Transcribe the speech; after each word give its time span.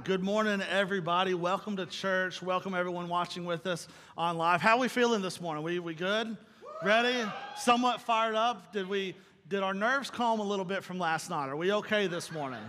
right. 0.00 0.06
Good 0.06 0.22
morning, 0.22 0.62
everybody. 0.62 1.34
Welcome 1.34 1.76
to 1.76 1.86
church. 1.86 2.42
Welcome 2.42 2.74
everyone 2.74 3.08
watching 3.08 3.44
with 3.44 3.66
us 3.66 3.86
on 4.16 4.38
live. 4.38 4.60
How 4.60 4.76
are 4.76 4.80
we 4.80 4.88
feeling 4.88 5.20
this 5.20 5.40
morning? 5.40 5.62
We, 5.62 5.78
we 5.78 5.94
good? 5.94 6.36
Ready? 6.82 7.30
Somewhat 7.58 8.00
fired 8.00 8.34
up? 8.34 8.72
Did 8.72 8.88
we 8.88 9.14
did 9.48 9.62
our 9.62 9.74
nerves 9.74 10.10
calm 10.10 10.40
a 10.40 10.44
little 10.44 10.64
bit 10.64 10.84
from 10.84 10.98
last 10.98 11.28
night? 11.28 11.48
Are 11.48 11.56
we 11.56 11.72
okay 11.72 12.06
this 12.06 12.32
morning? 12.32 12.62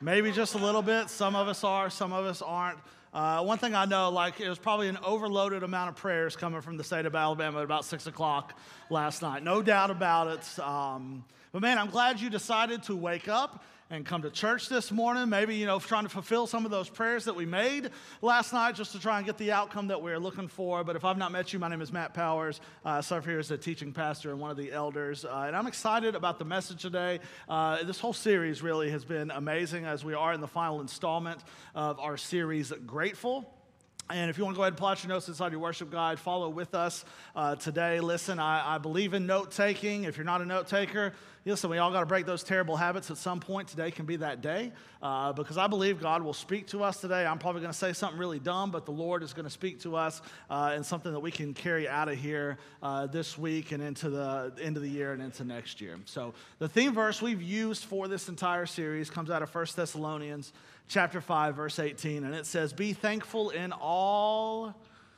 Maybe 0.00 0.32
just 0.32 0.54
a 0.54 0.58
little 0.58 0.82
bit. 0.82 1.08
Some 1.08 1.34
of 1.34 1.48
us 1.48 1.64
are, 1.64 1.88
some 1.88 2.12
of 2.12 2.26
us 2.26 2.42
aren't. 2.42 2.78
Uh, 3.12 3.42
one 3.42 3.58
thing 3.58 3.74
I 3.74 3.84
know, 3.84 4.10
like, 4.10 4.40
it 4.40 4.48
was 4.48 4.58
probably 4.58 4.88
an 4.88 4.98
overloaded 5.04 5.62
amount 5.62 5.90
of 5.90 5.96
prayers 5.96 6.34
coming 6.34 6.60
from 6.60 6.76
the 6.76 6.84
state 6.84 7.06
of 7.06 7.14
Alabama 7.14 7.58
at 7.58 7.64
about 7.64 7.84
six 7.84 8.08
o'clock 8.08 8.58
last 8.90 9.22
night. 9.22 9.44
No 9.44 9.62
doubt 9.62 9.90
about 9.90 10.26
it. 10.26 10.58
Um, 10.58 11.24
but 11.52 11.62
man, 11.62 11.78
I'm 11.78 11.90
glad 11.90 12.20
you 12.20 12.28
decided 12.28 12.82
to 12.84 12.96
wake 12.96 13.28
up 13.28 13.64
and 13.94 14.04
come 14.04 14.22
to 14.22 14.30
church 14.30 14.68
this 14.68 14.90
morning. 14.90 15.28
Maybe, 15.28 15.54
you 15.54 15.66
know, 15.66 15.78
trying 15.78 16.02
to 16.02 16.08
fulfill 16.08 16.48
some 16.48 16.64
of 16.64 16.72
those 16.72 16.88
prayers 16.88 17.24
that 17.26 17.36
we 17.36 17.46
made 17.46 17.90
last 18.22 18.52
night 18.52 18.74
just 18.74 18.90
to 18.92 18.98
try 18.98 19.18
and 19.18 19.26
get 19.26 19.38
the 19.38 19.52
outcome 19.52 19.86
that 19.86 20.02
we 20.02 20.10
are 20.10 20.18
looking 20.18 20.48
for. 20.48 20.82
But 20.82 20.96
if 20.96 21.04
I've 21.04 21.16
not 21.16 21.30
met 21.30 21.52
you, 21.52 21.60
my 21.60 21.68
name 21.68 21.80
is 21.80 21.92
Matt 21.92 22.12
Powers. 22.12 22.60
Uh, 22.84 22.88
I 22.88 23.00
serve 23.02 23.24
here 23.24 23.38
as 23.38 23.52
a 23.52 23.56
teaching 23.56 23.92
pastor 23.92 24.32
and 24.32 24.40
one 24.40 24.50
of 24.50 24.56
the 24.56 24.72
elders. 24.72 25.24
Uh, 25.24 25.44
and 25.46 25.56
I'm 25.56 25.68
excited 25.68 26.16
about 26.16 26.40
the 26.40 26.44
message 26.44 26.82
today. 26.82 27.20
Uh, 27.48 27.84
this 27.84 28.00
whole 28.00 28.12
series 28.12 28.62
really 28.62 28.90
has 28.90 29.04
been 29.04 29.30
amazing 29.30 29.84
as 29.84 30.04
we 30.04 30.14
are 30.14 30.32
in 30.32 30.40
the 30.40 30.48
final 30.48 30.80
installment 30.80 31.40
of 31.76 32.00
our 32.00 32.16
series, 32.16 32.72
Grateful. 32.86 33.53
And 34.10 34.28
if 34.28 34.36
you 34.36 34.44
want 34.44 34.54
to 34.54 34.58
go 34.58 34.62
ahead 34.64 34.72
and 34.72 34.78
plot 34.78 35.02
your 35.02 35.08
notes 35.08 35.28
inside 35.28 35.52
your 35.52 35.62
worship 35.62 35.90
guide, 35.90 36.18
follow 36.18 36.50
with 36.50 36.74
us 36.74 37.06
uh, 37.34 37.56
today. 37.56 38.00
Listen, 38.00 38.38
I, 38.38 38.74
I 38.74 38.78
believe 38.78 39.14
in 39.14 39.26
note 39.26 39.50
taking. 39.50 40.04
If 40.04 40.18
you're 40.18 40.26
not 40.26 40.42
a 40.42 40.44
note 40.44 40.68
taker, 40.68 41.14
listen, 41.46 41.70
we 41.70 41.78
all 41.78 41.90
got 41.90 42.00
to 42.00 42.06
break 42.06 42.26
those 42.26 42.42
terrible 42.42 42.76
habits 42.76 43.10
at 43.10 43.16
some 43.16 43.40
point. 43.40 43.68
Today 43.68 43.90
can 43.90 44.04
be 44.04 44.16
that 44.16 44.42
day 44.42 44.72
uh, 45.00 45.32
because 45.32 45.56
I 45.56 45.68
believe 45.68 46.02
God 46.02 46.22
will 46.22 46.34
speak 46.34 46.66
to 46.68 46.84
us 46.84 47.00
today. 47.00 47.24
I'm 47.24 47.38
probably 47.38 47.62
going 47.62 47.72
to 47.72 47.78
say 47.78 47.94
something 47.94 48.18
really 48.18 48.38
dumb, 48.38 48.70
but 48.70 48.84
the 48.84 48.92
Lord 48.92 49.22
is 49.22 49.32
going 49.32 49.44
to 49.44 49.50
speak 49.50 49.80
to 49.80 49.96
us 49.96 50.20
uh, 50.50 50.72
and 50.74 50.84
something 50.84 51.10
that 51.10 51.20
we 51.20 51.30
can 51.30 51.54
carry 51.54 51.88
out 51.88 52.10
of 52.10 52.18
here 52.18 52.58
uh, 52.82 53.06
this 53.06 53.38
week 53.38 53.72
and 53.72 53.82
into 53.82 54.10
the 54.10 54.52
end 54.60 54.76
of 54.76 54.82
the 54.82 54.90
year 54.90 55.14
and 55.14 55.22
into 55.22 55.44
next 55.44 55.80
year. 55.80 55.96
So 56.04 56.34
the 56.58 56.68
theme 56.68 56.92
verse 56.92 57.22
we've 57.22 57.42
used 57.42 57.84
for 57.86 58.06
this 58.06 58.28
entire 58.28 58.66
series 58.66 59.08
comes 59.08 59.30
out 59.30 59.42
of 59.42 59.54
1 59.54 59.66
Thessalonians 59.74 60.52
chapter 60.88 61.20
5, 61.20 61.56
verse 61.56 61.78
18, 61.78 62.24
and 62.24 62.34
it 62.34 62.46
says, 62.46 62.72
Be 62.72 62.92
thankful 62.92 63.50
in 63.50 63.72
all 63.72 64.74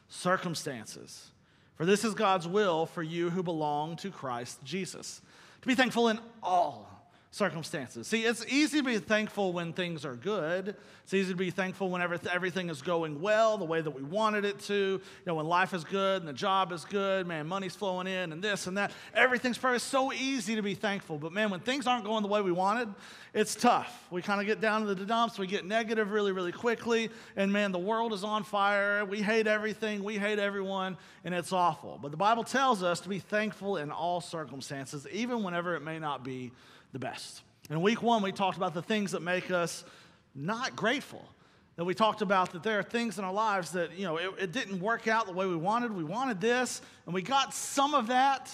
circumstances, 0.09 1.31
for 1.77 1.85
this 1.85 2.05
is 2.05 2.15
God's 2.15 2.49
will 2.49 2.87
for 2.87 3.03
you 3.03 3.31
who 3.31 3.43
belong 3.43 3.97
to 3.97 4.11
Christ 4.11 4.59
Jesus. 4.65 5.21
To 5.63 5.67
be 5.67 5.75
thankful 5.75 6.09
in 6.09 6.19
all 6.43 6.96
circumstances. 7.37 8.07
See, 8.07 8.25
it's 8.25 8.45
easy 8.47 8.79
to 8.79 8.85
be 8.85 8.99
thankful 8.99 9.53
when 9.53 9.75
things 9.75 10.07
are 10.07 10.15
good. 10.15 10.75
It's 11.05 11.13
easy 11.13 11.33
to 11.33 11.37
be 11.37 11.51
thankful 11.51 11.91
whenever 11.91 12.19
everything 12.33 12.71
is 12.71 12.81
going 12.81 13.21
well, 13.21 13.59
the 13.59 13.65
way 13.65 13.81
that 13.83 13.91
we 13.91 14.03
wanted 14.03 14.47
it 14.47 14.59
to. 14.61 14.75
You 14.75 15.01
know, 15.27 15.35
when 15.35 15.47
life 15.47 15.75
is 15.75 15.85
good 15.85 16.23
and 16.23 16.29
the 16.29 16.33
job 16.33 16.73
is 16.73 16.87
good, 16.87 17.27
man, 17.27 17.47
money's 17.47 17.77
flowing 17.77 18.07
in 18.07 18.33
and 18.33 18.43
this 18.43 18.67
and 18.67 18.79
that. 18.79 18.91
Everything's 19.15 19.59
perfect. 19.59 19.77
It's 19.77 19.85
so 19.85 20.15
easy 20.15 20.57
to 20.57 20.63
be 20.63 20.75
thankful. 20.75 21.19
But 21.19 21.33
man, 21.33 21.51
when 21.51 21.61
things 21.61 21.87
aren't 21.87 22.05
going 22.05 22.23
the 22.23 22.29
way 22.29 22.41
we 22.41 22.53
wanted, 22.53 22.89
it's 23.35 23.55
tough. 23.55 24.07
We 24.11 24.23
kind 24.23 24.41
of 24.41 24.47
get 24.47 24.63
down 24.63 24.87
to 24.87 24.95
the 24.95 25.05
dumps. 25.05 25.39
We 25.39 25.47
get 25.47 25.67
negative 25.67 26.11
really, 26.11 26.33
really 26.33 26.53
quickly. 26.53 27.11
And 27.37 27.53
man, 27.53 27.71
the 27.71 27.79
world 27.79 28.15
is 28.15 28.25
on 28.25 28.45
fire. 28.45 29.05
We 29.05 29.21
hate 29.21 29.47
everything. 29.47 30.03
We 30.03 30.17
hate 30.17 30.39
everyone. 30.39 30.97
And 31.23 31.35
it's 31.35 31.53
awful. 31.53 31.99
But 32.01 32.13
the 32.13 32.17
Bible 32.17 32.45
tells 32.45 32.83
us 32.83 33.01
to 33.01 33.11
be 33.11 33.19
thankful 33.19 33.77
in 33.77 33.91
all 33.91 34.23
circumstances, 34.23 35.07
even 35.13 35.43
whenever 35.43 35.77
it 35.77 35.83
may 35.83 35.99
not 35.99 36.25
be 36.25 36.51
the 36.97 37.07
best. 37.07 37.43
In 37.69 37.83
week 37.83 38.03
one, 38.03 38.23
we 38.23 38.33
talked 38.33 38.57
about 38.57 38.73
the 38.73 38.81
things 38.81 39.13
that 39.13 39.21
make 39.21 39.51
us 39.51 39.85
not 40.35 40.75
grateful. 40.75 41.23
That 41.77 41.85
we 41.85 41.93
talked 41.93 42.23
about 42.23 42.53
that 42.53 42.63
there 42.63 42.79
are 42.79 42.83
things 42.83 43.19
in 43.19 43.25
our 43.25 43.35
lives 43.35 43.73
that, 43.73 43.99
you 43.99 44.07
know, 44.07 44.17
it, 44.17 44.31
it 44.41 44.53
didn't 44.53 44.81
work 44.81 45.07
out 45.07 45.27
the 45.27 45.35
way 45.35 45.47
we 45.47 45.57
wanted. 45.57 45.93
We 45.93 46.05
wanted 46.05 46.41
this, 46.41 46.81
and 47.05 47.15
we 47.15 47.21
got 47.21 47.53
some 47.53 47.93
of 47.93 48.07
that, 48.07 48.51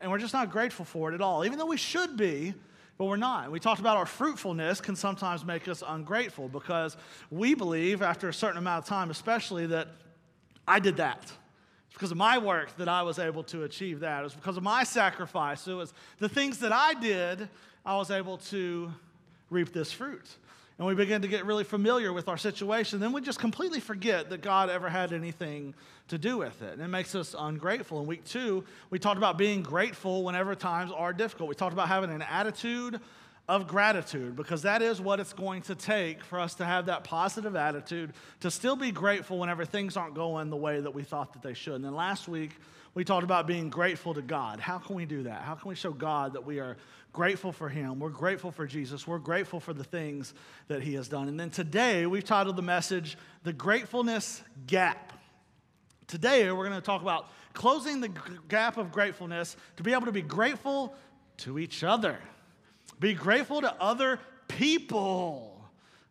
and 0.00 0.10
we're 0.10 0.18
just 0.18 0.32
not 0.32 0.50
grateful 0.50 0.86
for 0.86 1.12
it 1.12 1.14
at 1.14 1.20
all, 1.20 1.44
even 1.44 1.58
though 1.58 1.66
we 1.66 1.76
should 1.76 2.16
be, 2.16 2.54
but 2.96 3.04
we're 3.04 3.16
not. 3.16 3.50
We 3.52 3.60
talked 3.60 3.80
about 3.80 3.98
our 3.98 4.06
fruitfulness 4.06 4.80
can 4.80 4.96
sometimes 4.96 5.44
make 5.44 5.68
us 5.68 5.82
ungrateful 5.86 6.48
because 6.48 6.96
we 7.30 7.54
believe, 7.54 8.00
after 8.00 8.30
a 8.30 8.34
certain 8.34 8.56
amount 8.56 8.84
of 8.84 8.88
time, 8.88 9.10
especially, 9.10 9.66
that 9.66 9.88
I 10.66 10.80
did 10.80 10.96
that. 10.96 11.30
It's 11.88 11.94
because 11.94 12.10
of 12.10 12.16
my 12.16 12.38
work 12.38 12.76
that 12.76 12.88
I 12.88 13.02
was 13.02 13.18
able 13.18 13.42
to 13.44 13.64
achieve 13.64 14.00
that. 14.00 14.20
It 14.20 14.24
was 14.24 14.34
because 14.34 14.56
of 14.56 14.62
my 14.62 14.84
sacrifice. 14.84 15.66
It 15.66 15.74
was 15.74 15.92
the 16.18 16.28
things 16.28 16.58
that 16.58 16.72
I 16.72 16.94
did, 16.94 17.48
I 17.84 17.96
was 17.96 18.10
able 18.10 18.38
to 18.38 18.92
reap 19.50 19.72
this 19.72 19.90
fruit. 19.90 20.26
And 20.78 20.86
we 20.86 20.94
begin 20.94 21.22
to 21.22 21.28
get 21.28 21.44
really 21.44 21.64
familiar 21.64 22.12
with 22.12 22.28
our 22.28 22.36
situation. 22.36 23.00
Then 23.00 23.12
we 23.12 23.20
just 23.20 23.40
completely 23.40 23.80
forget 23.80 24.30
that 24.30 24.42
God 24.42 24.70
ever 24.70 24.88
had 24.88 25.12
anything 25.12 25.74
to 26.06 26.18
do 26.18 26.38
with 26.38 26.62
it. 26.62 26.74
And 26.74 26.82
it 26.82 26.88
makes 26.88 27.16
us 27.16 27.34
ungrateful. 27.36 28.00
In 28.00 28.06
week 28.06 28.24
two, 28.24 28.64
we 28.90 29.00
talked 29.00 29.16
about 29.18 29.38
being 29.38 29.62
grateful 29.62 30.22
whenever 30.22 30.54
times 30.54 30.92
are 30.92 31.12
difficult. 31.12 31.48
We 31.48 31.56
talked 31.56 31.72
about 31.72 31.88
having 31.88 32.10
an 32.10 32.22
attitude 32.22 33.00
of 33.48 33.66
gratitude 33.66 34.36
because 34.36 34.62
that 34.62 34.82
is 34.82 35.00
what 35.00 35.20
it's 35.20 35.32
going 35.32 35.62
to 35.62 35.74
take 35.74 36.22
for 36.22 36.38
us 36.38 36.54
to 36.56 36.64
have 36.64 36.86
that 36.86 37.02
positive 37.02 37.56
attitude 37.56 38.12
to 38.40 38.50
still 38.50 38.76
be 38.76 38.92
grateful 38.92 39.38
whenever 39.38 39.64
things 39.64 39.96
aren't 39.96 40.14
going 40.14 40.50
the 40.50 40.56
way 40.56 40.80
that 40.80 40.94
we 40.94 41.02
thought 41.02 41.32
that 41.32 41.42
they 41.42 41.54
should. 41.54 41.74
And 41.74 41.84
then 41.84 41.94
last 41.94 42.28
week, 42.28 42.50
we 42.94 43.04
talked 43.04 43.24
about 43.24 43.46
being 43.46 43.70
grateful 43.70 44.12
to 44.14 44.22
God. 44.22 44.60
How 44.60 44.78
can 44.78 44.96
we 44.96 45.06
do 45.06 45.22
that? 45.22 45.42
How 45.42 45.54
can 45.54 45.68
we 45.68 45.74
show 45.74 45.92
God 45.92 46.34
that 46.34 46.44
we 46.44 46.58
are 46.58 46.76
grateful 47.12 47.52
for 47.52 47.68
Him? 47.68 47.98
We're 48.00 48.08
grateful 48.10 48.50
for 48.50 48.66
Jesus. 48.66 49.06
We're 49.06 49.18
grateful 49.18 49.60
for 49.60 49.72
the 49.72 49.84
things 49.84 50.34
that 50.66 50.82
He 50.82 50.94
has 50.94 51.08
done. 51.08 51.28
And 51.28 51.38
then 51.38 51.50
today, 51.50 52.06
we've 52.06 52.24
titled 52.24 52.56
the 52.56 52.62
message, 52.62 53.16
The 53.44 53.52
Gratefulness 53.52 54.42
Gap. 54.66 55.12
Today, 56.06 56.50
we're 56.50 56.66
going 56.66 56.80
to 56.80 56.84
talk 56.84 57.00
about 57.02 57.30
closing 57.54 58.00
the 58.00 58.10
gap 58.48 58.76
of 58.76 58.90
gratefulness 58.92 59.56
to 59.76 59.82
be 59.82 59.92
able 59.92 60.06
to 60.06 60.12
be 60.12 60.22
grateful 60.22 60.94
to 61.38 61.58
each 61.58 61.84
other. 61.84 62.18
Be 63.00 63.14
grateful 63.14 63.60
to 63.60 63.74
other 63.80 64.18
people. 64.48 65.54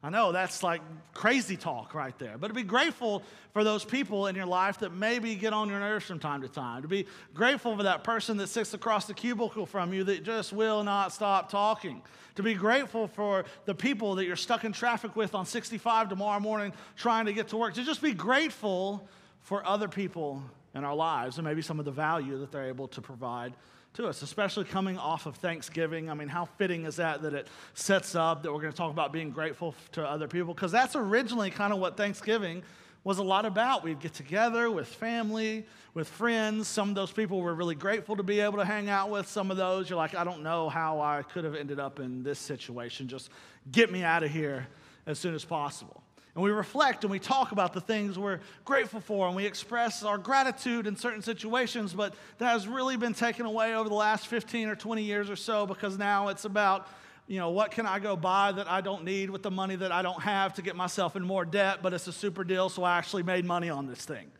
I 0.03 0.09
know 0.09 0.31
that's 0.31 0.61
like 0.63 0.81
crazy 1.13 1.57
talk 1.57 1.93
right 1.93 2.17
there, 2.19 2.37
but 2.37 2.49
to 2.49 2.53
be 2.53 2.63
grateful 2.63 3.23
for 3.51 3.63
those 3.63 3.83
people 3.83 4.27
in 4.27 4.35
your 4.35 4.45
life 4.45 4.79
that 4.79 4.93
maybe 4.93 5.35
get 5.35 5.53
on 5.53 5.69
your 5.69 5.79
nerves 5.79 6.05
from 6.05 6.19
time 6.19 6.41
to 6.43 6.47
time. 6.47 6.83
To 6.83 6.87
be 6.87 7.07
grateful 7.33 7.75
for 7.75 7.83
that 7.83 8.03
person 8.03 8.37
that 8.37 8.47
sits 8.47 8.73
across 8.73 9.05
the 9.05 9.13
cubicle 9.13 9.65
from 9.65 9.93
you 9.93 10.03
that 10.03 10.23
just 10.23 10.53
will 10.53 10.83
not 10.83 11.11
stop 11.11 11.49
talking. 11.49 12.03
To 12.35 12.43
be 12.43 12.53
grateful 12.53 13.07
for 13.07 13.45
the 13.65 13.73
people 13.73 14.15
that 14.15 14.25
you're 14.25 14.35
stuck 14.35 14.63
in 14.63 14.71
traffic 14.71 15.15
with 15.15 15.33
on 15.33 15.47
65 15.47 16.09
tomorrow 16.09 16.39
morning 16.39 16.71
trying 16.95 17.25
to 17.25 17.33
get 17.33 17.47
to 17.49 17.57
work. 17.57 17.73
To 17.73 17.83
just 17.83 18.01
be 18.01 18.13
grateful 18.13 19.07
for 19.41 19.65
other 19.65 19.87
people 19.87 20.43
in 20.75 20.83
our 20.83 20.95
lives 20.95 21.39
and 21.39 21.47
maybe 21.47 21.63
some 21.63 21.79
of 21.79 21.85
the 21.85 21.91
value 21.91 22.37
that 22.37 22.51
they're 22.51 22.67
able 22.67 22.87
to 22.89 23.01
provide 23.01 23.53
to 23.97 24.07
us, 24.07 24.21
especially 24.21 24.63
coming 24.63 24.97
off 24.97 25.25
of 25.25 25.35
Thanksgiving. 25.37 26.09
I 26.09 26.13
mean, 26.13 26.27
how 26.27 26.45
fitting 26.45 26.85
is 26.85 26.95
that 26.97 27.23
that 27.23 27.33
it 27.33 27.47
sets 27.73 28.15
up 28.15 28.43
that 28.43 28.53
we're 28.53 28.61
going 28.61 28.71
to 28.71 28.77
talk 28.77 28.91
about 28.91 29.11
being 29.11 29.31
grateful 29.31 29.75
to 29.93 30.07
other 30.07 30.27
people? 30.27 30.53
Because 30.53 30.71
that's 30.71 30.95
originally 30.95 31.49
kind 31.49 31.73
of 31.73 31.79
what 31.79 31.97
Thanksgiving 31.97 32.63
was 33.03 33.17
a 33.17 33.23
lot 33.23 33.45
about. 33.45 33.83
We'd 33.83 33.99
get 33.99 34.13
together 34.13 34.69
with 34.69 34.87
family, 34.87 35.65
with 35.95 36.07
friends. 36.07 36.67
Some 36.67 36.89
of 36.89 36.95
those 36.95 37.11
people 37.11 37.41
were 37.41 37.55
really 37.55 37.73
grateful 37.73 38.15
to 38.17 38.23
be 38.23 38.39
able 38.39 38.59
to 38.59 38.65
hang 38.65 38.87
out 38.87 39.09
with. 39.09 39.27
Some 39.27 39.49
of 39.49 39.57
those, 39.57 39.89
you're 39.89 39.97
like, 39.97 40.13
I 40.13 40.23
don't 40.23 40.43
know 40.43 40.69
how 40.69 41.01
I 41.01 41.23
could 41.23 41.43
have 41.43 41.55
ended 41.55 41.79
up 41.79 41.99
in 41.99 42.21
this 42.21 42.37
situation. 42.37 43.07
Just 43.07 43.31
get 43.71 43.91
me 43.91 44.03
out 44.03 44.21
of 44.21 44.29
here 44.29 44.67
as 45.07 45.17
soon 45.17 45.33
as 45.33 45.43
possible 45.43 46.03
and 46.37 46.43
we 46.43 46.51
reflect 46.51 47.03
and 47.03 47.09
we 47.09 47.17
talk 47.17 47.51
about 47.51 47.73
the 47.73 47.81
things 47.81 48.19
we're 48.19 48.39
grateful 48.63 48.99
for 48.99 49.25
and 49.25 49.35
we 49.35 49.43
express 49.43 50.03
our 50.03 50.19
gratitude 50.19 50.85
in 50.85 50.95
certain 50.95 51.23
situations, 51.23 51.95
but 51.95 52.13
that 52.37 52.51
has 52.51 52.67
really 52.67 52.95
been 52.95 53.15
taken 53.15 53.47
away 53.47 53.73
over 53.73 53.89
the 53.89 53.95
last 53.95 54.27
15 54.27 54.69
or 54.69 54.75
20 54.75 55.01
years 55.01 55.31
or 55.31 55.35
so 55.35 55.65
because 55.65 55.97
now 55.97 56.27
it's 56.27 56.45
about, 56.45 56.89
you 57.25 57.39
know, 57.39 57.49
what 57.49 57.71
can 57.71 57.87
I 57.87 57.97
go 57.97 58.15
buy 58.15 58.51
that 58.51 58.69
I 58.69 58.81
don't 58.81 59.03
need 59.03 59.31
with 59.31 59.41
the 59.41 59.49
money 59.49 59.75
that 59.77 59.91
I 59.91 60.03
don't 60.03 60.21
have 60.21 60.53
to 60.53 60.61
get 60.61 60.75
myself 60.75 61.15
in 61.15 61.23
more 61.23 61.43
debt, 61.43 61.79
but 61.81 61.91
it's 61.91 62.05
a 62.05 62.13
super 62.13 62.43
deal, 62.43 62.69
so 62.69 62.83
I 62.83 62.99
actually 62.99 63.23
made 63.23 63.43
money 63.43 63.71
on 63.71 63.87
this 63.87 64.05
thing. 64.05 64.31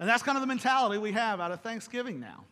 And 0.00 0.08
that's 0.08 0.24
kind 0.24 0.36
of 0.36 0.42
the 0.42 0.48
mentality 0.48 0.98
we 0.98 1.12
have 1.12 1.38
out 1.38 1.52
of 1.52 1.60
Thanksgiving 1.60 2.18
now. 2.18 2.42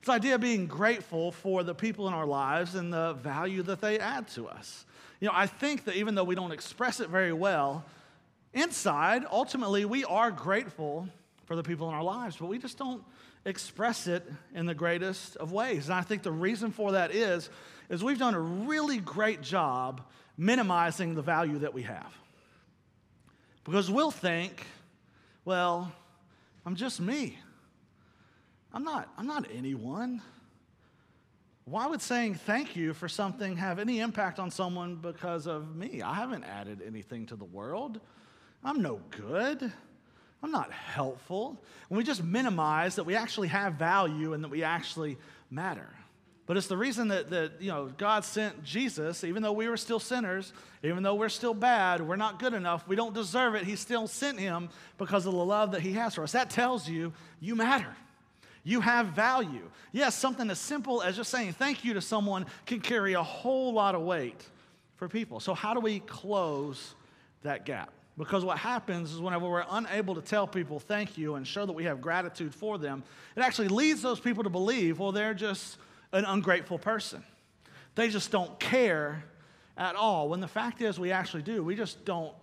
This 0.00 0.08
idea 0.08 0.36
of 0.36 0.40
being 0.40 0.66
grateful 0.66 1.32
for 1.32 1.62
the 1.62 1.74
people 1.74 2.08
in 2.08 2.14
our 2.14 2.26
lives 2.26 2.74
and 2.74 2.92
the 2.92 3.12
value 3.14 3.62
that 3.64 3.80
they 3.80 3.98
add 3.98 4.28
to 4.28 4.48
us. 4.48 4.86
You 5.20 5.28
know, 5.28 5.34
I 5.34 5.46
think 5.46 5.84
that 5.84 5.96
even 5.96 6.14
though 6.14 6.24
we 6.24 6.34
don't 6.34 6.52
express 6.52 7.00
it 7.00 7.10
very 7.10 7.34
well, 7.34 7.84
inside, 8.54 9.24
ultimately, 9.30 9.84
we 9.84 10.04
are 10.04 10.30
grateful 10.30 11.06
for 11.44 11.54
the 11.54 11.62
people 11.62 11.88
in 11.88 11.94
our 11.94 12.02
lives, 12.02 12.36
but 12.36 12.46
we 12.46 12.58
just 12.58 12.78
don't 12.78 13.04
express 13.44 14.06
it 14.06 14.26
in 14.54 14.66
the 14.66 14.74
greatest 14.74 15.36
of 15.36 15.52
ways. 15.52 15.86
And 15.86 15.94
I 15.94 16.02
think 16.02 16.22
the 16.22 16.32
reason 16.32 16.70
for 16.70 16.92
that 16.92 17.14
is, 17.14 17.50
is 17.90 18.02
we've 18.02 18.18
done 18.18 18.34
a 18.34 18.40
really 18.40 18.98
great 18.98 19.42
job 19.42 20.00
minimizing 20.38 21.14
the 21.14 21.22
value 21.22 21.58
that 21.58 21.74
we 21.74 21.82
have. 21.82 22.16
Because 23.64 23.90
we'll 23.90 24.10
think, 24.10 24.64
well, 25.44 25.92
I'm 26.64 26.76
just 26.76 27.00
me. 27.00 27.38
I'm 28.72 28.84
not, 28.84 29.08
I'm 29.18 29.26
not 29.26 29.46
anyone. 29.52 30.22
why 31.64 31.86
would 31.86 32.02
saying 32.02 32.34
thank 32.34 32.74
you 32.76 32.94
for 32.94 33.08
something 33.08 33.56
have 33.56 33.78
any 33.78 34.00
impact 34.00 34.38
on 34.38 34.50
someone 34.50 34.96
because 34.96 35.46
of 35.46 35.74
me? 35.76 36.02
I 36.02 36.14
haven't 36.14 36.44
added 36.44 36.82
anything 36.86 37.26
to 37.26 37.36
the 37.36 37.44
world. 37.44 38.00
I'm 38.64 38.82
no 38.82 39.00
good. 39.10 39.72
I'm 40.42 40.50
not 40.50 40.72
helpful. 40.72 41.62
And 41.88 41.98
we 41.98 42.04
just 42.04 42.22
minimize 42.22 42.96
that 42.96 43.04
we 43.04 43.14
actually 43.14 43.48
have 43.48 43.74
value 43.74 44.32
and 44.32 44.42
that 44.42 44.50
we 44.50 44.62
actually 44.62 45.18
matter. 45.50 45.88
But 46.46 46.56
it's 46.56 46.66
the 46.66 46.76
reason 46.76 47.08
that, 47.08 47.30
that 47.30 47.52
you 47.60 47.68
know, 47.68 47.92
God 47.96 48.24
sent 48.24 48.64
Jesus, 48.64 49.22
even 49.22 49.42
though 49.42 49.52
we 49.52 49.68
were 49.68 49.76
still 49.76 50.00
sinners, 50.00 50.52
even 50.82 51.02
though 51.02 51.14
we're 51.14 51.28
still 51.28 51.54
bad, 51.54 52.00
we're 52.00 52.16
not 52.16 52.40
good 52.40 52.54
enough, 52.54 52.88
we 52.88 52.96
don't 52.96 53.14
deserve 53.14 53.54
it, 53.54 53.62
He 53.64 53.76
still 53.76 54.08
sent 54.08 54.40
Him 54.40 54.68
because 54.98 55.26
of 55.26 55.32
the 55.32 55.44
love 55.44 55.72
that 55.72 55.82
He 55.82 55.92
has 55.92 56.16
for 56.16 56.24
us. 56.24 56.32
That 56.32 56.50
tells 56.50 56.88
you 56.88 57.12
you 57.38 57.54
matter. 57.54 57.94
You 58.62 58.80
have 58.80 59.08
value. 59.08 59.70
Yes, 59.92 60.14
something 60.14 60.50
as 60.50 60.58
simple 60.58 61.02
as 61.02 61.16
just 61.16 61.30
saying 61.30 61.54
thank 61.54 61.84
you 61.84 61.94
to 61.94 62.00
someone 62.00 62.46
can 62.66 62.80
carry 62.80 63.14
a 63.14 63.22
whole 63.22 63.72
lot 63.72 63.94
of 63.94 64.02
weight 64.02 64.44
for 64.96 65.08
people. 65.08 65.40
So, 65.40 65.54
how 65.54 65.74
do 65.74 65.80
we 65.80 66.00
close 66.00 66.94
that 67.42 67.64
gap? 67.64 67.92
Because 68.18 68.44
what 68.44 68.58
happens 68.58 69.12
is 69.12 69.20
whenever 69.20 69.48
we're 69.48 69.64
unable 69.70 70.14
to 70.14 70.20
tell 70.20 70.46
people 70.46 70.78
thank 70.78 71.16
you 71.16 71.36
and 71.36 71.46
show 71.46 71.64
that 71.64 71.72
we 71.72 71.84
have 71.84 72.02
gratitude 72.02 72.54
for 72.54 72.76
them, 72.76 73.02
it 73.34 73.40
actually 73.40 73.68
leads 73.68 74.02
those 74.02 74.20
people 74.20 74.44
to 74.44 74.50
believe, 74.50 74.98
well, 74.98 75.10
they're 75.10 75.32
just 75.32 75.78
an 76.12 76.26
ungrateful 76.26 76.78
person. 76.78 77.24
They 77.94 78.08
just 78.08 78.30
don't 78.30 78.58
care 78.60 79.24
at 79.78 79.96
all. 79.96 80.28
When 80.28 80.40
the 80.40 80.48
fact 80.48 80.82
is, 80.82 80.98
we 80.98 81.12
actually 81.12 81.42
do. 81.42 81.64
We 81.64 81.74
just 81.74 82.04
don't 82.04 82.34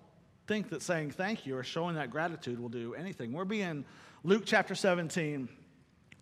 think 0.48 0.70
that 0.70 0.82
saying 0.82 1.12
thank 1.12 1.46
you 1.46 1.56
or 1.56 1.64
showing 1.64 1.96
that 1.96 2.10
gratitude 2.10 2.60
will 2.60 2.70
do 2.70 2.96
anything. 2.96 3.32
We're 3.34 3.46
being 3.46 3.86
Luke 4.24 4.44
chapter 4.46 4.74
17 4.74 5.48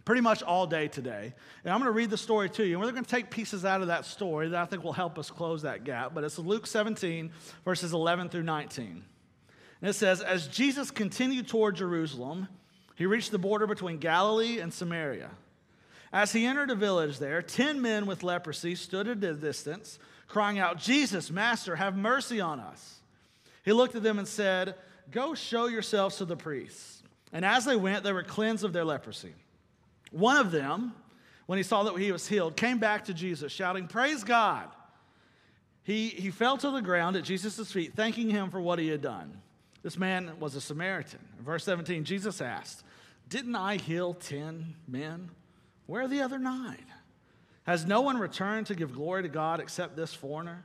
pretty 0.05 0.21
much 0.21 0.43
all 0.43 0.67
day 0.67 0.87
today. 0.87 1.33
And 1.63 1.73
I'm 1.73 1.79
going 1.79 1.91
to 1.91 1.97
read 1.97 2.11
the 2.11 2.17
story 2.17 2.49
to 2.51 2.63
you. 2.63 2.75
And 2.75 2.83
we're 2.83 2.91
going 2.91 3.03
to 3.03 3.09
take 3.09 3.31
pieces 3.31 3.65
out 3.65 3.81
of 3.81 3.87
that 3.87 4.05
story 4.05 4.49
that 4.49 4.61
I 4.61 4.65
think 4.65 4.83
will 4.83 4.93
help 4.93 5.17
us 5.17 5.31
close 5.31 5.63
that 5.63 5.83
gap. 5.83 6.13
But 6.13 6.23
it's 6.23 6.37
Luke 6.37 6.67
17, 6.67 7.31
verses 7.65 7.91
11 7.91 8.29
through 8.29 8.43
19. 8.43 9.03
And 9.81 9.89
it 9.89 9.93
says, 9.93 10.21
As 10.21 10.47
Jesus 10.47 10.91
continued 10.91 11.47
toward 11.47 11.75
Jerusalem, 11.75 12.47
he 12.95 13.07
reached 13.07 13.31
the 13.31 13.39
border 13.39 13.67
between 13.67 13.97
Galilee 13.97 14.59
and 14.59 14.71
Samaria. 14.73 15.31
As 16.13 16.31
he 16.31 16.45
entered 16.45 16.69
a 16.69 16.75
village 16.75 17.19
there, 17.19 17.41
ten 17.41 17.81
men 17.81 18.05
with 18.05 18.23
leprosy 18.23 18.75
stood 18.75 19.07
at 19.07 19.21
a 19.21 19.33
distance, 19.33 19.99
crying 20.27 20.59
out, 20.59 20.77
Jesus, 20.77 21.29
Master, 21.29 21.75
have 21.75 21.97
mercy 21.97 22.39
on 22.39 22.61
us. 22.61 22.99
He 23.65 23.73
looked 23.73 23.95
at 23.95 24.03
them 24.03 24.17
and 24.19 24.27
said, 24.27 24.75
Go 25.11 25.35
show 25.35 25.67
yourselves 25.67 26.17
to 26.17 26.25
the 26.25 26.37
priests. 26.37 27.03
And 27.33 27.43
as 27.43 27.65
they 27.65 27.75
went, 27.75 28.03
they 28.03 28.13
were 28.13 28.23
cleansed 28.23 28.63
of 28.63 28.71
their 28.71 28.85
leprosy. 28.85 29.33
One 30.15 30.37
of 30.37 30.49
them, 30.49 30.93
when 31.45 31.57
he 31.57 31.63
saw 31.63 31.83
that 31.83 31.97
he 31.97 32.09
was 32.13 32.25
healed, 32.25 32.55
came 32.55 32.77
back 32.77 33.03
to 33.05 33.13
Jesus, 33.13 33.51
shouting, 33.51 33.87
Praise 33.87 34.23
God. 34.23 34.69
He, 35.83 36.07
he 36.07 36.31
fell 36.31 36.57
to 36.57 36.71
the 36.71 36.81
ground 36.81 37.17
at 37.17 37.25
Jesus' 37.25 37.69
feet, 37.69 37.95
thanking 37.95 38.29
him 38.29 38.49
for 38.49 38.61
what 38.61 38.79
he 38.79 38.87
had 38.87 39.01
done. 39.01 39.41
This 39.83 39.97
man 39.97 40.31
was 40.39 40.55
a 40.55 40.61
Samaritan. 40.61 41.19
In 41.37 41.43
verse 41.43 41.65
17, 41.65 42.05
Jesus 42.05 42.39
asked, 42.39 42.85
Didn't 43.27 43.57
I 43.57 43.75
heal 43.75 44.13
10 44.13 44.75
men? 44.87 45.31
Where 45.85 46.03
are 46.03 46.07
the 46.07 46.21
other 46.21 46.39
nine? 46.39 46.85
Has 47.63 47.85
no 47.85 47.99
one 47.99 48.17
returned 48.17 48.67
to 48.67 48.75
give 48.75 48.93
glory 48.93 49.23
to 49.23 49.29
God 49.29 49.59
except 49.59 49.97
this 49.97 50.13
foreigner? 50.13 50.63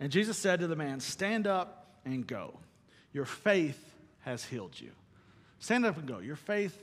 And 0.00 0.10
Jesus 0.10 0.36
said 0.36 0.58
to 0.60 0.66
the 0.66 0.74
man, 0.74 0.98
Stand 0.98 1.46
up 1.46 1.86
and 2.04 2.26
go. 2.26 2.58
Your 3.12 3.24
faith 3.24 3.94
has 4.22 4.44
healed 4.44 4.78
you. 4.80 4.90
Stand 5.60 5.86
up 5.86 5.96
and 5.96 6.08
go. 6.08 6.18
Your 6.18 6.34
faith 6.34 6.76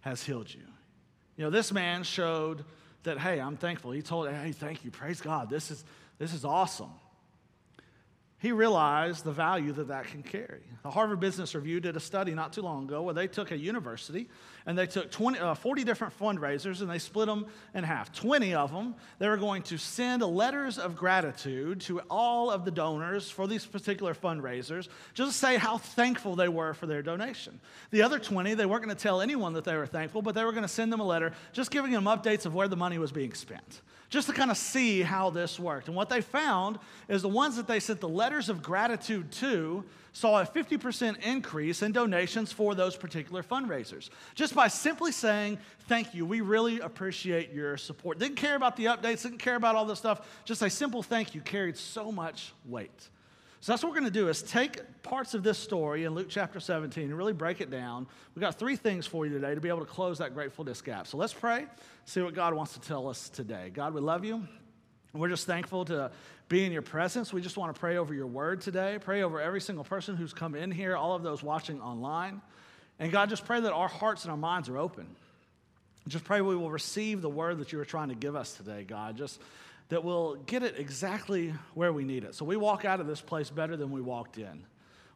has 0.00 0.22
healed 0.22 0.52
you. 0.52 0.62
You 1.36 1.44
know, 1.44 1.50
this 1.50 1.72
man 1.72 2.02
showed 2.02 2.64
that, 3.02 3.18
hey, 3.18 3.40
I'm 3.40 3.56
thankful. 3.56 3.92
He 3.92 4.02
told, 4.02 4.28
hey, 4.28 4.52
thank 4.52 4.84
you. 4.84 4.90
Praise 4.90 5.20
God. 5.20 5.50
This 5.50 5.70
is, 5.70 5.84
this 6.18 6.32
is 6.32 6.44
awesome 6.44 6.90
he 8.38 8.52
realized 8.52 9.24
the 9.24 9.32
value 9.32 9.72
that 9.72 9.88
that 9.88 10.06
can 10.06 10.22
carry. 10.22 10.62
The 10.82 10.90
Harvard 10.90 11.20
Business 11.20 11.54
Review 11.54 11.80
did 11.80 11.96
a 11.96 12.00
study 12.00 12.34
not 12.34 12.52
too 12.52 12.62
long 12.62 12.84
ago 12.84 13.02
where 13.02 13.14
they 13.14 13.26
took 13.26 13.50
a 13.50 13.56
university 13.56 14.28
and 14.66 14.76
they 14.76 14.86
took 14.86 15.10
20, 15.10 15.38
uh, 15.38 15.54
40 15.54 15.84
different 15.84 16.18
fundraisers 16.18 16.80
and 16.80 16.90
they 16.90 16.98
split 16.98 17.26
them 17.26 17.46
in 17.74 17.84
half. 17.84 18.12
20 18.12 18.54
of 18.54 18.72
them, 18.72 18.94
they 19.18 19.28
were 19.28 19.36
going 19.36 19.62
to 19.62 19.78
send 19.78 20.22
letters 20.22 20.78
of 20.78 20.96
gratitude 20.96 21.80
to 21.82 22.00
all 22.10 22.50
of 22.50 22.64
the 22.64 22.70
donors 22.70 23.30
for 23.30 23.46
these 23.46 23.64
particular 23.64 24.14
fundraisers, 24.14 24.88
just 25.14 25.32
to 25.32 25.38
say 25.38 25.56
how 25.56 25.78
thankful 25.78 26.34
they 26.34 26.48
were 26.48 26.74
for 26.74 26.86
their 26.86 27.02
donation. 27.02 27.60
The 27.92 28.02
other 28.02 28.18
20, 28.18 28.54
they 28.54 28.66
weren't 28.66 28.84
going 28.84 28.94
to 28.94 29.00
tell 29.00 29.20
anyone 29.20 29.52
that 29.52 29.64
they 29.64 29.76
were 29.76 29.86
thankful, 29.86 30.20
but 30.20 30.34
they 30.34 30.44
were 30.44 30.52
going 30.52 30.62
to 30.62 30.68
send 30.68 30.92
them 30.92 31.00
a 31.00 31.06
letter 31.06 31.32
just 31.52 31.70
giving 31.70 31.92
them 31.92 32.04
updates 32.04 32.44
of 32.44 32.54
where 32.54 32.68
the 32.68 32.76
money 32.76 32.98
was 32.98 33.12
being 33.12 33.34
spent 33.34 33.82
just 34.08 34.28
to 34.28 34.32
kind 34.32 34.50
of 34.50 34.56
see 34.56 35.02
how 35.02 35.30
this 35.30 35.58
worked. 35.58 35.88
And 35.88 35.96
what 35.96 36.08
they 36.08 36.20
found 36.20 36.78
is 37.08 37.22
the 37.22 37.28
ones 37.28 37.56
that 37.56 37.66
they 37.66 37.80
sent 37.80 38.00
the 38.00 38.08
letters 38.08 38.48
of 38.48 38.62
gratitude 38.62 39.32
to 39.32 39.84
saw 40.16 40.40
a 40.40 40.46
50% 40.46 41.22
increase 41.26 41.82
in 41.82 41.92
donations 41.92 42.50
for 42.50 42.74
those 42.74 42.96
particular 42.96 43.42
fundraisers. 43.42 44.08
Just 44.34 44.54
by 44.54 44.66
simply 44.66 45.12
saying, 45.12 45.58
Thank 45.88 46.14
you, 46.14 46.24
we 46.24 46.40
really 46.40 46.80
appreciate 46.80 47.52
your 47.52 47.76
support. 47.76 48.18
Didn't 48.18 48.36
care 48.36 48.56
about 48.56 48.76
the 48.76 48.86
updates, 48.86 49.22
didn't 49.22 49.38
care 49.38 49.56
about 49.56 49.76
all 49.76 49.84
this 49.84 49.98
stuff. 49.98 50.26
Just 50.46 50.62
a 50.62 50.70
simple 50.70 51.02
thank 51.02 51.34
you 51.34 51.42
carried 51.42 51.76
so 51.76 52.10
much 52.10 52.54
weight. 52.64 53.10
So 53.60 53.72
that's 53.72 53.82
what 53.82 53.90
we're 53.90 54.00
going 54.00 54.12
to 54.12 54.18
do 54.18 54.28
is 54.28 54.42
take 54.42 54.80
parts 55.02 55.34
of 55.34 55.42
this 55.42 55.58
story 55.58 56.04
in 56.04 56.14
Luke 56.14 56.28
chapter 56.30 56.60
17 56.60 57.04
and 57.04 57.16
really 57.16 57.34
break 57.34 57.60
it 57.60 57.70
down. 57.70 58.06
We've 58.34 58.40
got 58.40 58.58
three 58.58 58.76
things 58.76 59.06
for 59.06 59.26
you 59.26 59.32
today 59.32 59.54
to 59.54 59.60
be 59.60 59.68
able 59.68 59.80
to 59.80 59.84
close 59.84 60.18
that 60.18 60.32
gratefulness 60.32 60.80
gap. 60.80 61.06
So 61.06 61.18
let's 61.18 61.34
pray, 61.34 61.66
see 62.06 62.22
what 62.22 62.34
God 62.34 62.54
wants 62.54 62.72
to 62.72 62.80
tell 62.80 63.06
us 63.06 63.28
today. 63.28 63.70
God, 63.72 63.92
we 63.92 64.00
love 64.00 64.24
you. 64.24 64.48
We're 65.12 65.28
just 65.28 65.46
thankful 65.46 65.84
to 65.86 66.10
be 66.48 66.64
in 66.64 66.72
your 66.72 66.82
presence. 66.82 67.32
We 67.32 67.40
just 67.40 67.56
want 67.56 67.74
to 67.74 67.78
pray 67.78 67.96
over 67.96 68.14
your 68.14 68.26
word 68.26 68.60
today. 68.60 68.98
Pray 69.00 69.22
over 69.22 69.40
every 69.40 69.60
single 69.60 69.84
person 69.84 70.16
who's 70.16 70.32
come 70.32 70.54
in 70.54 70.70
here, 70.70 70.96
all 70.96 71.14
of 71.14 71.22
those 71.22 71.42
watching 71.42 71.80
online. 71.80 72.40
And 72.98 73.10
God, 73.10 73.28
just 73.28 73.44
pray 73.44 73.60
that 73.60 73.72
our 73.72 73.88
hearts 73.88 74.24
and 74.24 74.30
our 74.30 74.36
minds 74.36 74.68
are 74.68 74.78
open. 74.78 75.06
Just 76.08 76.24
pray 76.24 76.40
we 76.40 76.54
will 76.54 76.70
receive 76.70 77.20
the 77.20 77.28
word 77.28 77.58
that 77.58 77.72
you 77.72 77.80
are 77.80 77.84
trying 77.84 78.10
to 78.10 78.14
give 78.14 78.36
us 78.36 78.52
today, 78.52 78.84
God. 78.84 79.16
Just 79.16 79.40
that 79.88 80.04
we'll 80.04 80.36
get 80.46 80.62
it 80.62 80.78
exactly 80.78 81.52
where 81.74 81.92
we 81.92 82.04
need 82.04 82.24
it. 82.24 82.34
So 82.34 82.44
we 82.44 82.56
walk 82.56 82.84
out 82.84 83.00
of 83.00 83.06
this 83.06 83.20
place 83.20 83.50
better 83.50 83.76
than 83.76 83.90
we 83.90 84.00
walked 84.00 84.38
in. 84.38 84.64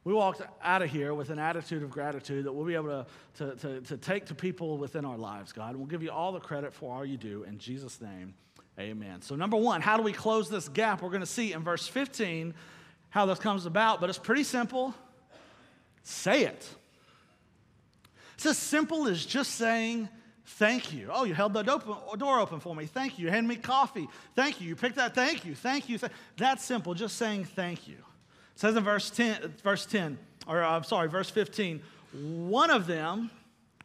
We 0.02 0.14
walked 0.14 0.42
out 0.62 0.82
of 0.82 0.90
here 0.90 1.12
with 1.12 1.30
an 1.30 1.38
attitude 1.38 1.82
of 1.82 1.90
gratitude 1.90 2.46
that 2.46 2.52
we'll 2.52 2.64
be 2.64 2.74
able 2.74 3.04
to, 3.36 3.46
to, 3.46 3.56
to, 3.56 3.80
to 3.82 3.96
take 3.98 4.26
to 4.26 4.34
people 4.34 4.78
within 4.78 5.04
our 5.04 5.18
lives, 5.18 5.52
God. 5.52 5.70
And 5.70 5.78
we'll 5.78 5.88
give 5.88 6.02
you 6.02 6.10
all 6.10 6.32
the 6.32 6.40
credit 6.40 6.72
for 6.72 6.94
all 6.94 7.04
you 7.04 7.18
do. 7.18 7.44
In 7.44 7.58
Jesus' 7.58 8.00
name, 8.00 8.34
amen. 8.78 9.22
So, 9.22 9.36
number 9.36 9.56
one, 9.56 9.80
how 9.80 9.96
do 9.96 10.02
we 10.02 10.12
close 10.12 10.48
this 10.48 10.68
gap? 10.68 11.02
We're 11.02 11.08
going 11.08 11.20
to 11.20 11.26
see 11.26 11.52
in 11.52 11.62
verse 11.62 11.86
15 11.86 12.54
how 13.10 13.26
this 13.26 13.38
comes 13.38 13.66
about, 13.66 14.00
but 14.00 14.08
it's 14.08 14.18
pretty 14.18 14.44
simple. 14.44 14.94
Say 16.02 16.44
it. 16.44 16.68
It's 18.34 18.46
as 18.46 18.58
simple 18.58 19.06
as 19.06 19.24
just 19.24 19.56
saying, 19.56 20.08
Thank 20.54 20.92
you. 20.92 21.08
Oh, 21.12 21.24
you 21.24 21.32
held 21.32 21.54
the 21.54 21.62
door 21.62 22.40
open 22.40 22.58
for 22.58 22.74
me. 22.74 22.86
Thank 22.86 23.18
you. 23.18 23.26
You 23.26 23.30
handed 23.30 23.48
me 23.48 23.56
coffee. 23.56 24.08
Thank 24.34 24.60
you. 24.60 24.68
You 24.68 24.76
picked 24.76 24.96
that. 24.96 25.14
Thank 25.14 25.44
you. 25.44 25.54
Thank 25.54 25.88
you. 25.88 25.98
That's 26.36 26.64
simple. 26.64 26.92
Just 26.92 27.16
saying 27.16 27.44
thank 27.44 27.86
you. 27.86 27.94
It 27.94 28.60
says 28.60 28.74
in 28.76 28.82
verse 28.82 29.10
10, 29.10 29.54
verse 29.62 29.86
10, 29.86 30.18
or 30.46 30.62
uh, 30.62 30.76
I'm 30.76 30.84
sorry, 30.84 31.08
verse 31.08 31.30
15, 31.30 31.80
one 32.12 32.70
of 32.70 32.86
them, 32.86 33.30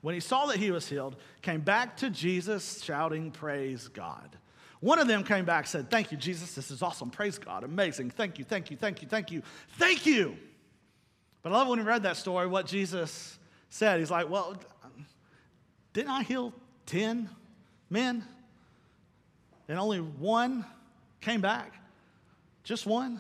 when 0.02 0.16
he 0.16 0.20
saw 0.20 0.48
that 0.48 0.58
he 0.58 0.72
was 0.72 0.90
healed, 0.90 1.16
came 1.42 1.62
back 1.62 1.98
to 1.98 2.10
Jesus 2.10 2.82
shouting, 2.84 3.32
Praise 3.32 3.88
God. 3.88 4.36
One 4.86 5.00
of 5.00 5.08
them 5.08 5.24
came 5.24 5.46
back 5.46 5.66
said, 5.66 5.90
Thank 5.90 6.12
you, 6.12 6.18
Jesus. 6.18 6.54
This 6.54 6.70
is 6.70 6.84
awesome. 6.84 7.10
Praise 7.10 7.40
God. 7.40 7.64
Amazing. 7.64 8.12
Thank 8.12 8.38
you, 8.38 8.46
thank 8.46 8.70
you, 8.70 8.78
thank 8.78 9.02
you, 9.02 9.08
thank 9.08 9.32
you, 9.32 9.42
thank 9.80 10.06
you. 10.06 10.38
But 11.42 11.52
I 11.52 11.56
love 11.56 11.70
when 11.70 11.80
we 11.80 11.86
read 11.86 12.04
that 12.04 12.18
story, 12.18 12.46
what 12.46 12.68
Jesus 12.68 13.40
said. 13.72 14.00
He's 14.00 14.12
like, 14.12 14.30
Well, 14.30 14.56
didn't 15.94 16.12
I 16.12 16.22
heal 16.22 16.54
10 16.86 17.28
men? 17.90 18.24
And 19.68 19.80
only 19.80 20.02
one 20.02 20.64
came 21.20 21.42
back? 21.42 21.74
Just 22.64 22.86
one? 22.86 23.20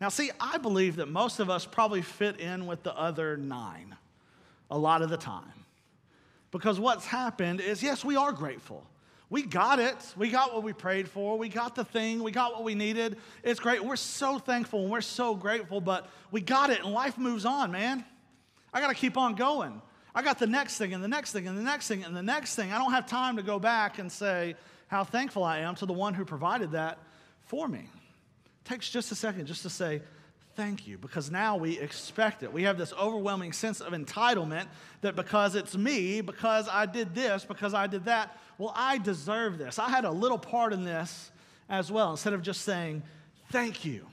Now, 0.00 0.10
see, 0.10 0.30
I 0.38 0.58
believe 0.58 0.94
that 0.96 1.08
most 1.08 1.40
of 1.40 1.50
us 1.50 1.66
probably 1.66 2.02
fit 2.02 2.38
in 2.38 2.68
with 2.68 2.84
the 2.84 2.96
other 2.96 3.36
nine 3.36 3.96
a 4.70 4.78
lot 4.78 5.02
of 5.02 5.10
the 5.10 5.16
time. 5.16 5.64
Because 6.52 6.78
what's 6.78 7.04
happened 7.04 7.60
is, 7.60 7.82
yes, 7.82 8.04
we 8.04 8.14
are 8.14 8.30
grateful. 8.30 8.86
We 9.32 9.40
got 9.40 9.78
it. 9.78 9.96
We 10.14 10.28
got 10.28 10.52
what 10.52 10.62
we 10.62 10.74
prayed 10.74 11.08
for. 11.08 11.38
We 11.38 11.48
got 11.48 11.74
the 11.74 11.86
thing. 11.86 12.22
We 12.22 12.32
got 12.32 12.52
what 12.52 12.64
we 12.64 12.74
needed. 12.74 13.16
It's 13.42 13.58
great. 13.58 13.82
We're 13.82 13.96
so 13.96 14.38
thankful 14.38 14.82
and 14.82 14.90
we're 14.90 15.00
so 15.00 15.34
grateful, 15.34 15.80
but 15.80 16.06
we 16.30 16.42
got 16.42 16.68
it 16.68 16.80
and 16.84 16.92
life 16.92 17.16
moves 17.16 17.46
on, 17.46 17.72
man. 17.72 18.04
I 18.74 18.82
got 18.82 18.88
to 18.88 18.94
keep 18.94 19.16
on 19.16 19.34
going. 19.34 19.80
I 20.14 20.20
got 20.20 20.38
the 20.38 20.46
next 20.46 20.76
thing 20.76 20.92
and 20.92 21.02
the 21.02 21.08
next 21.08 21.32
thing 21.32 21.46
and 21.46 21.56
the 21.56 21.62
next 21.62 21.88
thing 21.88 22.04
and 22.04 22.14
the 22.14 22.22
next 22.22 22.56
thing. 22.56 22.72
I 22.72 22.78
don't 22.78 22.92
have 22.92 23.06
time 23.06 23.36
to 23.38 23.42
go 23.42 23.58
back 23.58 23.98
and 23.98 24.12
say 24.12 24.54
how 24.88 25.02
thankful 25.02 25.44
I 25.44 25.60
am 25.60 25.76
to 25.76 25.86
the 25.86 25.94
one 25.94 26.12
who 26.12 26.26
provided 26.26 26.72
that 26.72 26.98
for 27.40 27.66
me. 27.66 27.88
It 27.88 28.68
takes 28.68 28.90
just 28.90 29.12
a 29.12 29.14
second 29.14 29.46
just 29.46 29.62
to 29.62 29.70
say, 29.70 30.02
thank 30.54 30.86
you 30.86 30.98
because 30.98 31.30
now 31.30 31.56
we 31.56 31.78
expect 31.78 32.42
it. 32.42 32.52
We 32.52 32.64
have 32.64 32.78
this 32.78 32.92
overwhelming 32.92 33.52
sense 33.52 33.80
of 33.80 33.92
entitlement 33.92 34.66
that 35.00 35.16
because 35.16 35.54
it's 35.54 35.76
me, 35.76 36.20
because 36.20 36.68
I 36.68 36.86
did 36.86 37.14
this, 37.14 37.44
because 37.44 37.74
I 37.74 37.86
did 37.86 38.04
that, 38.04 38.38
well, 38.58 38.72
I 38.76 38.98
deserve 38.98 39.58
this. 39.58 39.78
I 39.78 39.88
had 39.88 40.04
a 40.04 40.10
little 40.10 40.38
part 40.38 40.72
in 40.72 40.84
this 40.84 41.30
as 41.68 41.90
well, 41.90 42.10
instead 42.10 42.32
of 42.32 42.42
just 42.42 42.62
saying, 42.62 43.02
thank 43.50 43.84
you. 43.84 44.06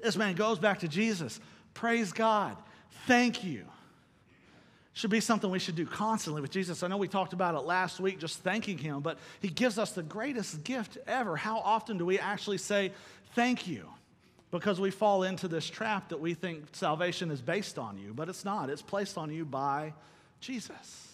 This 0.00 0.16
man 0.16 0.34
goes 0.34 0.58
back 0.58 0.80
to 0.80 0.88
Jesus. 0.88 1.40
Praise 1.74 2.12
God. 2.12 2.56
Thank 3.06 3.44
you. 3.44 3.64
Should 4.92 5.10
be 5.10 5.20
something 5.20 5.50
we 5.50 5.58
should 5.58 5.76
do 5.76 5.86
constantly 5.86 6.42
with 6.42 6.50
Jesus. 6.50 6.82
I 6.82 6.88
know 6.88 6.96
we 6.96 7.08
talked 7.08 7.32
about 7.32 7.54
it 7.54 7.60
last 7.60 8.00
week, 8.00 8.18
just 8.18 8.40
thanking 8.40 8.76
Him, 8.76 9.00
but 9.00 9.18
He 9.40 9.48
gives 9.48 9.78
us 9.78 9.92
the 9.92 10.02
greatest 10.02 10.64
gift 10.64 10.98
ever. 11.06 11.36
How 11.36 11.58
often 11.58 11.96
do 11.96 12.04
we 12.04 12.18
actually 12.18 12.58
say 12.58 12.92
thank 13.34 13.68
you? 13.68 13.86
Because 14.50 14.80
we 14.80 14.90
fall 14.90 15.22
into 15.22 15.46
this 15.46 15.70
trap 15.70 16.08
that 16.08 16.20
we 16.20 16.34
think 16.34 16.64
salvation 16.72 17.30
is 17.30 17.40
based 17.40 17.78
on 17.78 17.98
you, 17.98 18.12
but 18.12 18.28
it's 18.28 18.44
not. 18.44 18.68
It's 18.68 18.82
placed 18.82 19.16
on 19.16 19.32
you 19.32 19.44
by 19.44 19.94
Jesus. 20.40 21.08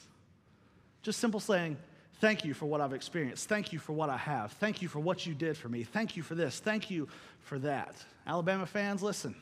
Just 1.02 1.21
simple 1.21 1.40
saying, 1.40 1.76
Thank 2.19 2.47
you 2.47 2.55
for 2.55 2.64
what 2.64 2.81
I've 2.81 2.95
experienced. 2.95 3.47
Thank 3.47 3.75
you 3.75 3.78
for 3.78 3.93
what 3.93 4.09
I 4.09 4.16
have. 4.16 4.52
Thank 4.52 4.81
you 4.81 4.88
for 4.88 5.00
what 5.00 5.26
you 5.26 5.35
did 5.35 5.57
for 5.57 5.69
me. 5.69 5.85
Thank 5.85 6.16
you 6.16 6.23
for 6.23 6.35
this. 6.35 6.59
Thank 6.59 6.90
you 6.90 7.09
for 7.40 7.59
that. 7.59 7.95
Alabama 8.26 8.64
fans, 8.64 9.02
listen. 9.02 9.35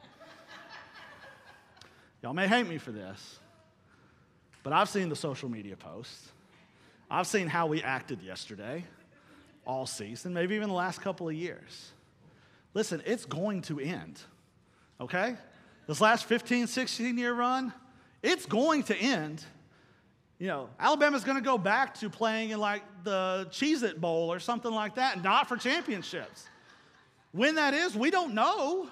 Y'all 2.22 2.32
may 2.32 2.48
hate 2.48 2.66
me 2.66 2.78
for 2.78 2.92
this, 2.92 3.38
but 4.62 4.72
I've 4.72 4.88
seen 4.88 5.10
the 5.10 5.16
social 5.16 5.50
media 5.50 5.76
posts. 5.76 6.30
I've 7.10 7.26
seen 7.26 7.46
how 7.46 7.66
we 7.66 7.82
acted 7.82 8.22
yesterday, 8.22 8.82
all 9.66 9.84
season, 9.84 10.32
maybe 10.32 10.54
even 10.54 10.68
the 10.68 10.74
last 10.74 11.02
couple 11.02 11.28
of 11.28 11.34
years. 11.34 11.92
Listen, 12.76 13.02
it's 13.06 13.24
going 13.24 13.62
to 13.62 13.80
end, 13.80 14.20
okay? 15.00 15.34
This 15.86 15.98
last 15.98 16.26
15, 16.26 16.66
16 16.66 17.16
year 17.16 17.32
run, 17.32 17.72
it's 18.22 18.44
going 18.44 18.82
to 18.82 18.94
end. 18.94 19.42
You 20.38 20.48
know, 20.48 20.68
Alabama's 20.78 21.24
going 21.24 21.38
to 21.38 21.42
go 21.42 21.56
back 21.56 21.94
to 22.00 22.10
playing 22.10 22.50
in 22.50 22.58
like 22.58 22.82
the 23.02 23.48
Cheez 23.50 23.82
It 23.82 23.98
Bowl 23.98 24.30
or 24.30 24.38
something 24.38 24.70
like 24.70 24.96
that, 24.96 25.24
not 25.24 25.48
for 25.48 25.56
championships. 25.56 26.44
When 27.32 27.54
that 27.54 27.72
is, 27.72 27.96
we 27.96 28.10
don't 28.10 28.34
know, 28.34 28.90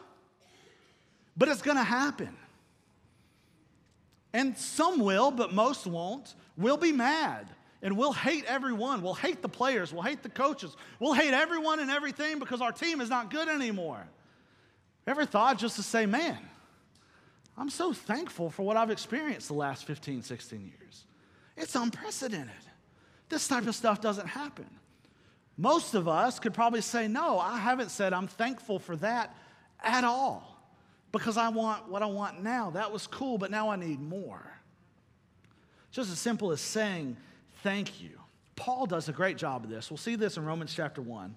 but 1.37 1.51
it's 1.51 1.61
going 1.61 1.77
to 1.77 1.85
happen. 1.85 2.35
And 4.33 4.57
some 4.57 5.01
will, 5.01 5.31
but 5.31 5.53
most 5.53 5.87
won't. 5.87 6.35
We'll 6.57 6.79
be 6.79 6.93
mad 6.93 7.51
and 7.85 7.99
we'll 7.99 8.15
hate 8.15 8.45
everyone. 8.47 9.03
We'll 9.03 9.13
hate 9.13 9.43
the 9.43 9.49
players. 9.49 9.93
We'll 9.93 10.03
hate 10.03 10.23
the 10.23 10.31
coaches. 10.31 10.75
We'll 10.99 11.13
hate 11.13 11.35
everyone 11.35 11.81
and 11.81 11.91
everything 11.91 12.39
because 12.39 12.63
our 12.63 12.73
team 12.73 13.03
is 13.03 13.11
not 13.11 13.31
good 13.31 13.47
anymore. 13.47 14.05
Ever 15.07 15.27
thought 15.27 15.59
just 15.59 15.77
to 15.77 15.83
say, 15.83 16.07
man, 16.07 16.39
I'm 17.59 17.69
so 17.69 17.93
thankful 17.93 18.49
for 18.49 18.63
what 18.63 18.79
I've 18.79 18.91
experienced 18.91 19.49
the 19.49 19.55
last 19.55 19.85
15, 19.85 20.23
16 20.23 20.73
years? 20.81 21.05
It's 21.59 21.75
unprecedented. 21.75 22.51
This 23.29 23.47
type 23.47 23.67
of 23.67 23.75
stuff 23.75 24.01
doesn't 24.01 24.29
happen. 24.29 24.67
Most 25.59 25.95
of 25.95 26.09
us 26.09 26.41
could 26.41 26.55
probably 26.55 26.81
say, 26.81 27.07
no, 27.07 27.39
I 27.39 27.59
haven't 27.59 27.91
said 27.91 28.15
I'm 28.15 28.27
thankful 28.27 28.79
for 28.79 28.97
that 28.97 29.37
at 29.83 30.05
all 30.05 30.59
because 31.13 31.37
I 31.37 31.51
want 31.51 31.91
what 31.91 32.03
I 32.03 32.07
want 32.07 32.43
now. 32.43 32.71
That 32.71 32.91
was 32.91 33.07
cool, 33.07 33.37
but 33.37 33.51
now 33.51 33.69
I 33.69 33.77
need 33.77 34.01
more. 34.01 34.43
Just 35.93 36.11
as 36.11 36.19
simple 36.19 36.51
as 36.51 36.63
saying 36.63 37.19
thank 37.65 38.01
you. 38.01 38.11
Paul 38.55 38.87
does 38.87 39.09
a 39.09 39.13
great 39.13 39.37
job 39.37 39.65
of 39.65 39.71
this. 39.71 39.91
We'll 39.91 39.97
see 39.97 40.15
this 40.15 40.37
in 40.37 40.45
Romans 40.45 40.73
chapter 40.73 41.03
1. 41.03 41.35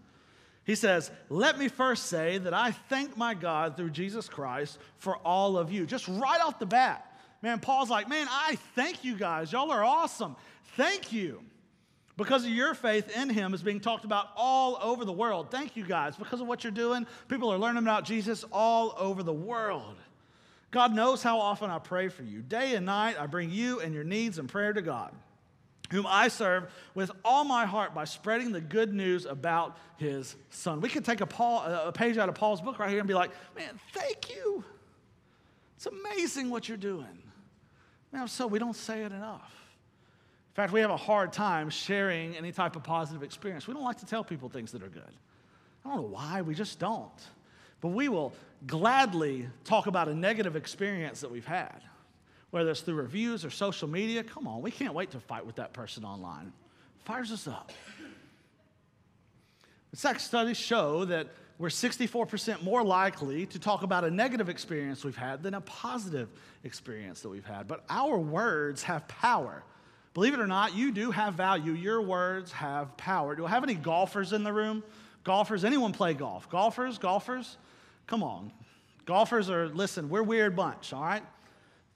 He 0.66 0.76
says, 0.76 1.10
Let 1.30 1.58
me 1.58 1.70
first 1.70 2.08
say 2.08 2.38
that 2.38 2.54
I 2.54 2.72
thank 2.72 3.18
my 3.18 3.34
God 3.34 3.76
through 3.76 3.90
Jesus 3.90 4.30
Christ 4.30 4.78
for 4.98 5.16
all 5.18 5.58
of 5.58 5.72
you. 5.72 5.88
Just 5.88 6.08
right 6.08 6.42
off 6.42 6.60
the 6.60 6.66
bat. 6.68 7.18
Man, 7.42 7.60
Paul's 7.60 7.90
like, 7.90 8.08
Man, 8.08 8.28
I 8.30 8.58
thank 8.76 9.04
you 9.04 9.16
guys. 9.16 9.52
Y'all 9.52 9.72
are 9.72 9.84
awesome. 9.84 10.36
Thank 10.76 11.12
you. 11.12 11.42
Because 12.18 12.44
of 12.44 12.50
your 12.50 12.74
faith 12.74 13.16
in 13.16 13.30
him 13.30 13.54
is 13.54 13.62
being 13.62 13.80
talked 13.80 14.04
about 14.04 14.28
all 14.36 14.78
over 14.82 15.06
the 15.06 15.14
world. 15.14 15.50
Thank 15.50 15.76
you 15.76 15.86
guys. 15.86 16.18
Because 16.18 16.42
of 16.42 16.48
what 16.48 16.64
you're 16.64 16.72
doing, 16.72 17.08
people 17.28 17.54
are 17.54 17.60
learning 17.60 17.84
about 17.84 18.06
Jesus 18.06 18.44
all 18.52 18.94
over 18.98 19.24
the 19.24 19.34
world. 19.34 19.96
God 20.72 20.94
knows 20.94 21.24
how 21.24 21.40
often 21.40 21.70
I 21.70 21.80
pray 21.80 22.10
for 22.10 22.24
you. 22.24 22.42
Day 22.42 22.76
and 22.76 22.86
night, 22.86 23.18
I 23.20 23.28
bring 23.28 23.52
you 23.52 23.80
and 23.80 23.94
your 23.94 24.04
needs 24.04 24.40
in 24.40 24.48
prayer 24.48 24.74
to 24.74 24.82
God, 24.82 25.14
whom 25.92 26.06
I 26.08 26.28
serve 26.28 26.72
with 26.96 27.12
all 27.24 27.44
my 27.44 27.66
heart 27.66 27.94
by 27.94 28.06
spreading 28.06 28.52
the 28.52 28.62
good 28.62 28.94
news 28.94 29.26
about 29.26 29.78
his 29.98 30.36
son. 30.50 30.82
We 30.82 30.90
could 30.90 31.06
take 31.06 31.22
a, 31.22 31.26
Paul, 31.26 31.64
a 31.66 31.92
page 31.92 32.18
out 32.18 32.30
of 32.30 32.36
Paul's 32.36 32.62
book 32.62 32.80
right 32.80 32.90
here 32.90 33.00
and 33.00 33.08
be 33.08 33.14
like, 33.14 33.32
man, 33.56 33.80
thank 33.94 34.30
you. 34.36 34.64
It's 35.76 35.88
amazing 35.88 36.50
what 36.50 36.68
you're 36.68 36.78
doing. 36.78 37.24
Man, 38.12 38.28
so 38.28 38.48
we 38.48 38.60
don't 38.60 38.76
say 38.76 39.04
it 39.04 39.12
enough. 39.12 39.54
In 40.52 40.56
fact, 40.56 40.74
we 40.74 40.82
have 40.82 40.90
a 40.90 40.98
hard 40.98 41.32
time 41.32 41.70
sharing 41.70 42.36
any 42.36 42.52
type 42.52 42.76
of 42.76 42.84
positive 42.84 43.22
experience. 43.22 43.68
We 43.68 43.74
don't 43.74 43.84
like 43.84 44.00
to 44.00 44.06
tell 44.06 44.24
people 44.24 44.50
things 44.50 44.72
that 44.72 44.82
are 44.82 44.90
good. 44.90 45.04
I 45.86 45.90
don't 45.90 45.98
know 45.98 46.08
why, 46.08 46.42
we 46.42 46.56
just 46.56 46.80
don't. 46.80 47.12
But 47.80 47.90
we 47.90 48.10
will 48.10 48.34
gladly 48.66 49.48
talk 49.64 49.86
about 49.86 50.08
a 50.08 50.16
negative 50.16 50.56
experience 50.56 51.22
that 51.22 51.30
we've 51.30 51.46
had, 51.46 51.82
whether 52.52 52.72
it's 52.72 52.82
through 52.82 52.96
reviews 52.96 53.44
or 53.44 53.50
social 53.50 53.88
media. 53.88 54.24
Come 54.24 54.48
on, 54.48 54.62
we 54.62 54.72
can't 54.72 54.94
wait 54.94 55.12
to 55.12 55.20
fight 55.20 55.46
with 55.46 55.56
that 55.56 55.74
person 55.74 56.04
online. 56.04 56.54
Fires 57.06 57.32
us 57.32 57.48
up. 57.48 57.72
Sex 59.94 60.24
studies 60.24 60.58
show 60.58 61.06
that 61.06 61.28
we're 61.60 61.70
64% 61.70 62.62
more 62.62 62.84
likely 62.84 63.48
to 63.48 63.58
talk 63.58 63.82
about 63.82 64.04
a 64.04 64.12
negative 64.12 64.48
experience 64.48 65.04
we've 65.04 65.16
had 65.16 65.42
than 65.42 65.56
a 65.56 65.62
positive 65.62 66.30
experience 66.64 67.22
that 67.22 67.30
we've 67.30 67.46
had. 67.46 67.68
But 67.68 67.84
our 67.90 68.20
words 68.20 68.84
have 68.84 69.08
power. 69.08 69.64
Believe 70.14 70.34
it 70.34 70.40
or 70.40 70.48
not, 70.48 70.76
you 70.76 70.92
do 70.92 71.10
have 71.12 71.34
value. 71.34 71.74
Your 71.74 72.02
words 72.02 72.52
have 72.52 72.96
power. 72.98 73.36
Do 73.36 73.46
I 73.46 73.50
have 73.50 73.64
any 73.64 73.74
golfers 73.74 74.34
in 74.34 74.44
the 74.44 74.54
room? 74.54 74.84
Golfers? 75.24 75.66
Anyone 75.66 75.94
play 75.94 76.14
golf? 76.14 76.50
Golfers? 76.50 76.98
Golfers? 77.00 77.58
Come 78.06 78.24
on. 78.24 78.52
Golfers 79.06 79.50
are, 79.50 79.68
listen, 79.70 80.10
we're 80.10 80.24
weird 80.24 80.56
bunch, 80.56 80.94
all 80.94 81.02
right? 81.02 81.24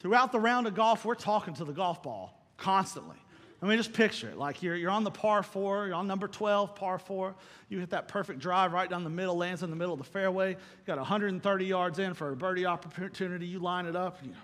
Throughout 0.02 0.32
the 0.32 0.40
round 0.40 0.66
of 0.66 0.74
golf, 0.74 1.06
we're 1.06 1.14
talking 1.14 1.54
to 1.54 1.64
the 1.64 1.74
golf 1.74 2.02
ball 2.02 2.36
constantly. 2.58 3.18
I 3.62 3.68
mean, 3.68 3.78
just 3.78 3.94
picture 3.94 4.30
it. 4.30 4.38
Like 4.38 4.64
you're, 4.64 4.76
you're 4.76 4.90
on 4.90 5.04
the 5.04 5.12
par 5.12 5.44
four, 5.44 5.86
you're 5.86 5.96
on 5.96 6.08
number 6.08 6.28
12, 6.28 6.74
par 6.74 6.98
four. 6.98 7.36
You 7.70 7.78
hit 7.78 7.92
that 7.92 8.08
perfect 8.08 8.40
drive 8.40 8.74
right 8.74 8.90
down 8.90 9.04
the 9.04 9.12
middle, 9.12 9.38
lands 9.38 9.62
in 9.62 9.70
the 9.70 9.76
middle 9.76 9.94
of 9.94 10.00
the 10.00 10.06
fairway. 10.06 10.54
You 10.54 10.58
got 10.88 10.98
130 10.98 11.66
yards 11.66 12.00
in 12.00 12.16
for 12.16 12.32
a 12.32 12.36
birdie 12.36 12.66
opportunity. 12.66 13.46
You 13.46 13.60
line 13.60 13.86
it 13.86 13.96
up, 13.96 14.18
you 14.24 14.32
know, 14.32 14.38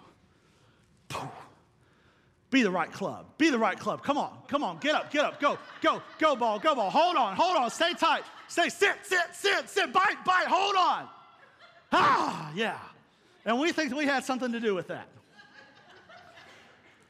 poof, 1.10 1.32
be 2.52 2.62
the 2.62 2.70
right 2.70 2.92
club. 2.92 3.26
Be 3.40 3.50
the 3.50 3.58
right 3.58 3.80
club. 3.80 4.04
Come 4.04 4.20
on, 4.20 4.38
come 4.48 4.64
on, 4.64 4.78
get 4.78 4.94
up, 4.94 5.10
get 5.10 5.26
up, 5.26 5.40
go, 5.40 5.58
go, 5.82 6.04
go, 6.20 6.36
ball, 6.36 6.60
go, 6.60 6.76
ball. 6.76 6.92
Hold 6.92 7.16
on, 7.16 7.36
hold 7.36 7.58
on, 7.58 7.72
stay 7.72 7.94
tight. 7.94 8.22
Stay, 8.48 8.70
sit, 8.70 8.98
sit, 9.02 9.34
sit, 9.34 9.68
sit, 9.68 9.92
bite, 9.92 10.24
bite, 10.24 10.46
hold 10.48 10.76
on. 10.76 11.08
Ah, 11.92 12.52
yeah. 12.54 12.78
And 13.44 13.60
we 13.60 13.72
think 13.72 13.96
we 13.96 14.06
had 14.06 14.24
something 14.24 14.52
to 14.52 14.60
do 14.60 14.76
with 14.76 14.90
that. 14.90 15.08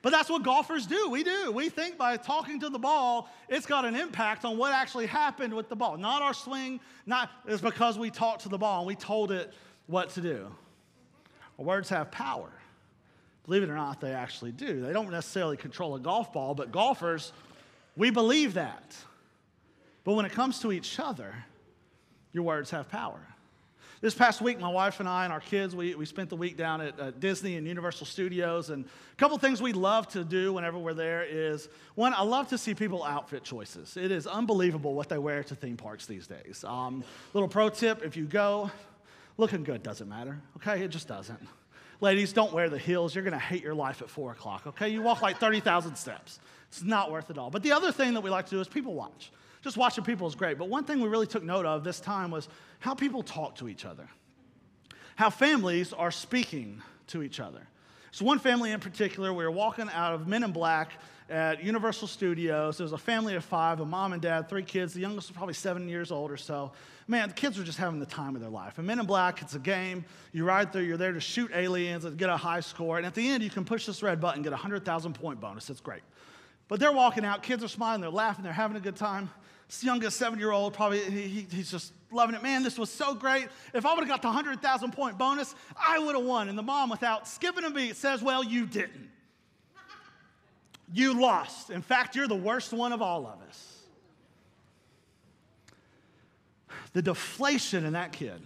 But 0.01 0.11
that's 0.11 0.29
what 0.29 0.43
golfers 0.43 0.85
do. 0.85 1.09
We 1.09 1.23
do. 1.23 1.51
We 1.51 1.69
think 1.69 1.97
by 1.97 2.17
talking 2.17 2.59
to 2.59 2.69
the 2.69 2.79
ball, 2.79 3.29
it's 3.49 3.65
got 3.65 3.83
an 3.83 3.95
impact 3.95 4.45
on 4.45 4.57
what 4.57 4.71
actually 4.71 5.07
happened 5.07 5.53
with 5.53 5.69
the 5.69 5.75
ball. 5.75 5.97
Not 5.97 6.21
our 6.21 6.33
swing, 6.33 6.79
not 7.05 7.29
it's 7.47 7.61
because 7.61 7.97
we 7.97 8.09
talked 8.09 8.43
to 8.43 8.49
the 8.49 8.57
ball 8.57 8.79
and 8.79 8.87
we 8.87 8.95
told 8.95 9.31
it 9.31 9.53
what 9.87 10.11
to 10.11 10.21
do. 10.21 10.47
Our 11.57 11.65
words 11.65 11.89
have 11.89 12.11
power. 12.11 12.51
Believe 13.45 13.63
it 13.63 13.69
or 13.69 13.75
not, 13.75 13.99
they 13.99 14.13
actually 14.13 14.51
do. 14.51 14.81
They 14.81 14.93
don't 14.93 15.09
necessarily 15.09 15.57
control 15.57 15.95
a 15.95 15.99
golf 15.99 16.33
ball, 16.33 16.53
but 16.53 16.71
golfers, 16.71 17.31
we 17.95 18.09
believe 18.09 18.53
that. 18.55 18.95
But 20.03 20.13
when 20.13 20.25
it 20.25 20.31
comes 20.31 20.59
to 20.59 20.71
each 20.71 20.99
other, 20.99 21.33
your 22.33 22.43
words 22.43 22.69
have 22.71 22.89
power. 22.89 23.21
This 23.99 24.13
past 24.13 24.41
week, 24.41 24.59
my 24.59 24.69
wife 24.69 24.99
and 24.99 25.09
I 25.09 25.23
and 25.23 25.33
our 25.33 25.39
kids, 25.39 25.75
we, 25.75 25.95
we 25.95 26.05
spent 26.05 26.29
the 26.29 26.35
week 26.35 26.55
down 26.55 26.81
at 26.81 26.99
uh, 26.99 27.09
Disney 27.11 27.55
and 27.55 27.65
Universal 27.65 28.05
Studios. 28.05 28.69
And 28.69 28.85
a 28.85 29.15
couple 29.15 29.35
things 29.39 29.59
we 29.59 29.73
love 29.73 30.07
to 30.09 30.23
do 30.23 30.53
whenever 30.53 30.77
we're 30.77 30.93
there 30.93 31.23
is 31.23 31.67
one, 31.95 32.13
I 32.13 32.21
love 32.21 32.47
to 32.49 32.59
see 32.59 32.75
people 32.75 33.03
outfit 33.03 33.43
choices. 33.43 33.97
It 33.97 34.11
is 34.11 34.27
unbelievable 34.27 34.93
what 34.93 35.09
they 35.09 35.17
wear 35.17 35.43
to 35.45 35.55
theme 35.55 35.77
parks 35.77 36.05
these 36.05 36.27
days. 36.27 36.63
Um, 36.63 37.03
little 37.33 37.49
pro 37.49 37.69
tip 37.69 38.03
if 38.03 38.15
you 38.15 38.25
go, 38.25 38.69
looking 39.37 39.63
good 39.63 39.81
doesn't 39.81 40.07
matter, 40.07 40.39
okay? 40.57 40.83
It 40.83 40.89
just 40.89 41.07
doesn't. 41.07 41.39
Ladies, 41.99 42.33
don't 42.33 42.53
wear 42.53 42.69
the 42.69 42.77
heels. 42.77 43.15
You're 43.15 43.23
going 43.23 43.33
to 43.33 43.39
hate 43.39 43.63
your 43.63 43.73
life 43.73 44.03
at 44.03 44.11
4 44.11 44.33
o'clock, 44.33 44.67
okay? 44.67 44.89
You 44.89 45.01
walk 45.01 45.23
like 45.23 45.39
30,000 45.39 45.95
steps. 45.95 46.39
It's 46.67 46.83
not 46.83 47.11
worth 47.11 47.31
it 47.31 47.39
all. 47.39 47.49
But 47.49 47.63
the 47.63 47.71
other 47.71 47.91
thing 47.91 48.13
that 48.13 48.21
we 48.21 48.29
like 48.29 48.45
to 48.45 48.51
do 48.51 48.61
is 48.61 48.67
people 48.67 48.93
watch. 48.93 49.31
Just 49.63 49.77
watching 49.77 50.03
people 50.03 50.27
is 50.27 50.35
great. 50.35 50.57
But 50.57 50.69
one 50.69 50.83
thing 50.83 51.01
we 51.01 51.09
really 51.09 51.27
took 51.27 51.43
note 51.43 51.65
of 51.65 51.83
this 51.83 51.99
time 51.99 52.31
was 52.31 52.47
how 52.79 52.93
people 52.93 53.23
talk 53.23 53.55
to 53.55 53.67
each 53.67 53.85
other, 53.85 54.07
how 55.15 55.29
families 55.29 55.93
are 55.93 56.11
speaking 56.11 56.81
to 57.07 57.23
each 57.23 57.39
other. 57.39 57.67
So, 58.11 58.25
one 58.25 58.39
family 58.39 58.71
in 58.71 58.79
particular, 58.79 59.33
we 59.33 59.43
were 59.43 59.51
walking 59.51 59.89
out 59.93 60.13
of 60.13 60.27
Men 60.27 60.43
in 60.43 60.51
Black 60.51 60.91
at 61.29 61.63
Universal 61.63 62.07
Studios. 62.07 62.77
There 62.77 62.85
was 62.85 62.93
a 62.93 62.97
family 62.97 63.35
of 63.35 63.43
five, 63.43 63.79
a 63.79 63.85
mom 63.85 64.13
and 64.13 64.21
dad, 64.21 64.49
three 64.49 64.63
kids. 64.63 64.93
The 64.93 65.01
youngest 65.01 65.29
was 65.29 65.35
probably 65.35 65.53
seven 65.53 65.89
years 65.89 66.11
old 66.11 66.31
or 66.31 66.37
so. 66.37 66.71
Man, 67.07 67.29
the 67.29 67.35
kids 67.35 67.57
were 67.57 67.63
just 67.63 67.77
having 67.77 67.99
the 67.99 68.05
time 68.05 68.35
of 68.35 68.41
their 68.41 68.49
life. 68.49 68.77
And 68.77 68.87
Men 68.87 68.99
in 68.99 69.05
Black, 69.05 69.41
it's 69.41 69.55
a 69.55 69.59
game. 69.59 70.05
You 70.31 70.45
ride 70.45 70.71
through, 70.71 70.83
you're 70.83 70.97
there 70.97 71.11
to 71.11 71.19
shoot 71.19 71.51
aliens 71.53 72.05
and 72.05 72.17
get 72.17 72.29
a 72.29 72.37
high 72.37 72.61
score. 72.61 72.97
And 72.97 73.05
at 73.05 73.13
the 73.13 73.27
end, 73.27 73.43
you 73.43 73.49
can 73.49 73.65
push 73.65 73.85
this 73.85 74.01
red 74.01 74.21
button, 74.21 74.41
get 74.41 74.53
a 74.53 74.55
100,000 74.55 75.13
point 75.13 75.39
bonus. 75.39 75.69
It's 75.69 75.81
great. 75.81 76.01
But 76.67 76.79
they're 76.79 76.91
walking 76.91 77.23
out, 77.23 77.43
kids 77.43 77.63
are 77.63 77.69
smiling, 77.69 78.01
they're 78.01 78.09
laughing, 78.09 78.43
they're 78.43 78.53
having 78.53 78.77
a 78.77 78.81
good 78.81 78.97
time. 78.97 79.29
Youngest 79.81 80.17
seven 80.17 80.39
year 80.39 80.51
old, 80.51 80.73
probably, 80.73 81.01
he, 81.01 81.45
he's 81.51 81.69
just 81.69 81.93
loving 82.11 82.35
it. 82.35 82.41
Man, 82.41 82.63
this 82.63 82.77
was 82.77 82.89
so 82.89 83.13
great. 83.13 83.49
If 83.73 83.85
I 83.85 83.93
would 83.93 83.99
have 83.99 84.07
got 84.07 84.21
the 84.21 84.29
100,000 84.29 84.91
point 84.91 85.17
bonus, 85.17 85.53
I 85.77 85.99
would 85.99 86.15
have 86.15 86.23
won. 86.23 86.49
And 86.49 86.57
the 86.57 86.63
mom, 86.63 86.89
without 86.89 87.27
skipping 87.27 87.63
a 87.65 87.69
beat, 87.69 87.95
says, 87.95 88.21
Well, 88.21 88.43
you 88.43 88.65
didn't. 88.65 89.09
You 90.93 91.19
lost. 91.19 91.69
In 91.69 91.81
fact, 91.81 92.15
you're 92.15 92.29
the 92.29 92.35
worst 92.35 92.71
one 92.71 92.93
of 92.93 93.01
all 93.01 93.27
of 93.27 93.41
us. 93.47 93.73
The 96.93 97.01
deflation 97.01 97.85
in 97.85 97.93
that 97.93 98.13
kid 98.13 98.41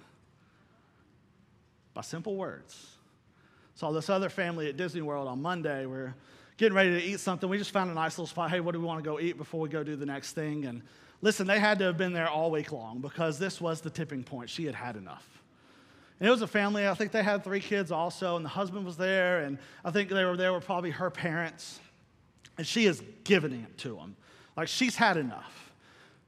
by 1.93 2.01
simple 2.01 2.35
words. 2.35 2.87
Saw 3.75 3.91
this 3.91 4.09
other 4.09 4.29
family 4.29 4.69
at 4.69 4.77
Disney 4.77 5.01
World 5.01 5.27
on 5.27 5.41
Monday. 5.41 5.85
We're 5.85 6.15
getting 6.57 6.75
ready 6.75 6.91
to 6.91 7.03
eat 7.03 7.19
something. 7.19 7.47
We 7.47 7.57
just 7.57 7.71
found 7.71 7.91
a 7.91 7.93
nice 7.93 8.13
little 8.13 8.27
spot. 8.27 8.49
Hey, 8.49 8.59
what 8.59 8.73
do 8.73 8.79
we 8.79 8.85
want 8.85 9.03
to 9.03 9.09
go 9.09 9.19
eat 9.19 9.37
before 9.37 9.59
we 9.59 9.69
go 9.69 9.83
do 9.83 9.95
the 9.95 10.05
next 10.05 10.33
thing? 10.33 10.65
And 10.65 10.81
listen, 11.21 11.47
they 11.47 11.59
had 11.59 11.79
to 11.79 11.85
have 11.85 11.97
been 11.97 12.13
there 12.13 12.29
all 12.29 12.51
week 12.51 12.71
long 12.71 12.99
because 12.99 13.39
this 13.39 13.61
was 13.61 13.81
the 13.81 13.89
tipping 13.89 14.23
point. 14.23 14.49
She 14.49 14.65
had 14.65 14.75
had 14.75 14.95
enough. 14.95 15.25
And 16.19 16.27
it 16.27 16.31
was 16.31 16.41
a 16.41 16.47
family. 16.47 16.87
I 16.87 16.93
think 16.93 17.11
they 17.11 17.23
had 17.23 17.43
three 17.43 17.59
kids 17.59 17.91
also, 17.91 18.35
and 18.35 18.45
the 18.45 18.49
husband 18.49 18.85
was 18.85 18.95
there, 18.95 19.39
and 19.39 19.57
I 19.83 19.89
think 19.91 20.09
they 20.09 20.23
were 20.23 20.37
there 20.37 20.53
were 20.53 20.59
probably 20.59 20.91
her 20.91 21.09
parents. 21.09 21.79
And 22.57 22.67
she 22.67 22.85
is 22.85 23.01
giving 23.23 23.53
it 23.53 23.77
to 23.79 23.95
them. 23.95 24.15
Like 24.55 24.67
she's 24.67 24.95
had 24.95 25.17
enough. 25.17 25.71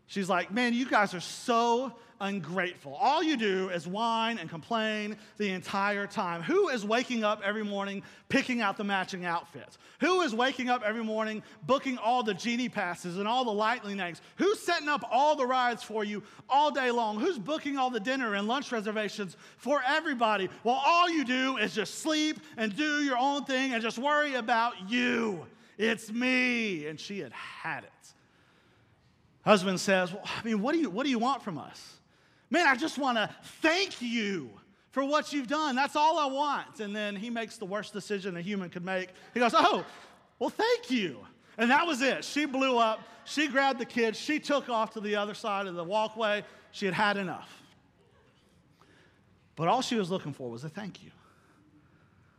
She's 0.07 0.29
like, 0.29 0.51
man, 0.51 0.73
you 0.73 0.87
guys 0.87 1.13
are 1.13 1.19
so 1.19 1.93
ungrateful. 2.23 2.95
All 2.95 3.21
you 3.21 3.35
do 3.35 3.69
is 3.69 3.85
whine 3.85 4.37
and 4.37 4.49
complain 4.49 5.17
the 5.37 5.49
entire 5.51 6.07
time. 6.07 6.41
Who 6.41 6.69
is 6.69 6.85
waking 6.85 7.25
up 7.25 7.41
every 7.43 7.63
morning 7.63 8.01
picking 8.29 8.61
out 8.61 8.77
the 8.77 8.83
matching 8.85 9.25
outfits? 9.25 9.77
Who 9.99 10.21
is 10.21 10.33
waking 10.33 10.69
up 10.69 10.83
every 10.83 11.03
morning 11.03 11.43
booking 11.67 11.97
all 11.97 12.23
the 12.23 12.33
genie 12.33 12.69
passes 12.69 13.17
and 13.17 13.27
all 13.27 13.43
the 13.43 13.51
lightning 13.51 13.97
lanes? 13.97 14.21
Who's 14.37 14.59
setting 14.59 14.87
up 14.87 15.03
all 15.11 15.35
the 15.35 15.45
rides 15.45 15.83
for 15.83 16.05
you 16.05 16.23
all 16.49 16.71
day 16.71 16.91
long? 16.91 17.19
Who's 17.19 17.37
booking 17.37 17.77
all 17.77 17.89
the 17.89 17.99
dinner 17.99 18.35
and 18.35 18.47
lunch 18.47 18.71
reservations 18.71 19.35
for 19.57 19.81
everybody? 19.85 20.49
Well, 20.63 20.81
all 20.83 21.09
you 21.09 21.25
do 21.25 21.57
is 21.57 21.75
just 21.75 21.99
sleep 21.99 22.39
and 22.55 22.75
do 22.75 23.03
your 23.03 23.17
own 23.17 23.43
thing 23.43 23.73
and 23.73 23.83
just 23.83 23.99
worry 23.99 24.35
about 24.35 24.89
you. 24.89 25.45
It's 25.77 26.09
me. 26.09 26.87
And 26.87 26.97
she 26.97 27.19
had 27.19 27.33
had 27.33 27.83
it. 27.83 27.91
Husband 29.43 29.77
says, 29.77 30.13
Well, 30.13 30.23
I 30.23 30.43
mean, 30.45 30.61
what 30.61 30.71
do 30.71 30.79
you, 30.79 30.89
what 30.89 31.03
do 31.03 31.09
you 31.09 31.19
want 31.19 31.43
from 31.43 31.57
us? 31.57 31.97
Man, 32.53 32.67
I 32.67 32.75
just 32.75 32.99
want 32.99 33.17
to 33.17 33.27
thank 33.63 33.99
you 33.99 34.51
for 34.91 35.03
what 35.03 35.33
you've 35.33 35.47
done. 35.47 35.75
That's 35.75 35.95
all 35.95 36.19
I 36.19 36.27
want. 36.27 36.81
And 36.81 36.95
then 36.95 37.15
he 37.15 37.31
makes 37.31 37.57
the 37.57 37.65
worst 37.65 37.93
decision 37.93 38.37
a 38.37 38.41
human 38.41 38.69
could 38.69 38.85
make. 38.85 39.09
He 39.33 39.39
goes, 39.39 39.55
Oh, 39.55 39.83
well, 40.37 40.51
thank 40.51 40.91
you. 40.91 41.17
And 41.57 41.71
that 41.71 41.87
was 41.87 42.03
it. 42.03 42.23
She 42.23 42.45
blew 42.45 42.77
up. 42.77 42.99
She 43.25 43.47
grabbed 43.47 43.79
the 43.79 43.87
kids. 43.87 44.19
She 44.19 44.39
took 44.39 44.69
off 44.69 44.93
to 44.93 44.99
the 44.99 45.15
other 45.15 45.33
side 45.33 45.65
of 45.65 45.73
the 45.73 45.83
walkway. 45.83 46.43
She 46.71 46.85
had 46.85 46.93
had 46.93 47.17
enough. 47.17 47.49
But 49.55 49.67
all 49.67 49.81
she 49.81 49.95
was 49.95 50.11
looking 50.11 50.33
for 50.33 50.51
was 50.51 50.63
a 50.63 50.69
thank 50.69 51.03
you. 51.03 51.09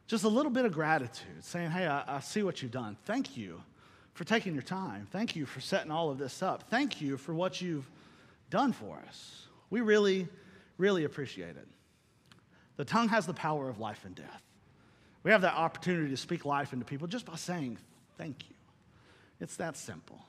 Just 0.07 0.23
a 0.23 0.29
little 0.29 0.53
bit 0.53 0.65
of 0.65 0.73
gratitude, 0.73 1.43
saying, 1.43 1.73
Hey, 1.73 1.89
I, 1.89 2.19
I 2.19 2.21
see 2.21 2.45
what 2.45 2.63
you've 2.63 2.71
done. 2.71 2.97
Thank 3.05 3.37
you 3.37 3.61
for 4.13 4.23
taking 4.23 4.55
your 4.55 4.63
time. 4.63 5.09
Thank 5.11 5.35
you 5.35 5.45
for 5.45 5.61
setting 5.61 5.91
all 5.91 6.09
of 6.09 6.19
this 6.19 6.41
up. 6.41 6.71
Thank 6.71 7.01
you 7.01 7.17
for 7.17 7.35
what 7.35 7.61
you've 7.61 7.91
done 8.49 8.73
for 8.73 9.03
us. 9.09 9.45
We 9.75 9.81
really, 9.81 10.29
really 10.79 11.03
appreciate 11.03 11.57
it. 11.57 11.67
The 12.77 12.85
tongue 12.85 13.09
has 13.09 13.27
the 13.27 13.35
power 13.35 13.69
of 13.69 13.81
life 13.81 14.05
and 14.05 14.15
death. 14.15 14.43
We 15.25 15.33
have 15.33 15.41
that 15.41 15.55
opportunity 15.55 16.11
to 16.11 16.17
speak 16.17 16.45
life 16.45 16.73
into 16.73 16.85
people 16.85 17.09
just 17.09 17.27
by 17.27 17.35
saying 17.35 17.79
thank 18.17 18.49
you. 18.49 18.55
It's 19.41 19.57
that 19.57 19.77
simple. 19.77 20.21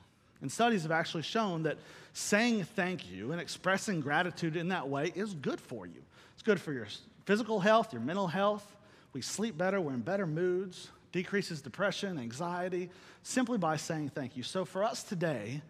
And 0.42 0.50
studies 0.50 0.82
have 0.82 0.90
actually 0.90 1.22
shown 1.22 1.62
that 1.62 1.78
saying 2.12 2.64
thank 2.64 3.08
you 3.08 3.30
and 3.30 3.40
expressing 3.40 4.00
gratitude 4.00 4.56
in 4.56 4.66
that 4.70 4.88
way 4.88 5.12
is 5.14 5.32
good 5.34 5.60
for 5.60 5.86
you. 5.86 6.02
It's 6.34 6.42
good 6.42 6.60
for 6.60 6.72
your 6.72 6.88
physical 7.24 7.60
health, 7.60 7.92
your 7.92 8.02
mental 8.02 8.26
health. 8.26 8.74
We 9.12 9.22
sleep 9.22 9.56
better, 9.56 9.80
we're 9.80 9.94
in 9.94 10.00
better 10.00 10.26
moods, 10.26 10.88
decreases 11.12 11.62
depression, 11.62 12.18
anxiety, 12.18 12.90
simply 13.22 13.58
by 13.58 13.76
saying 13.76 14.08
thank 14.08 14.36
you. 14.36 14.42
So 14.42 14.64
for 14.64 14.82
us 14.82 15.04
today, 15.04 15.62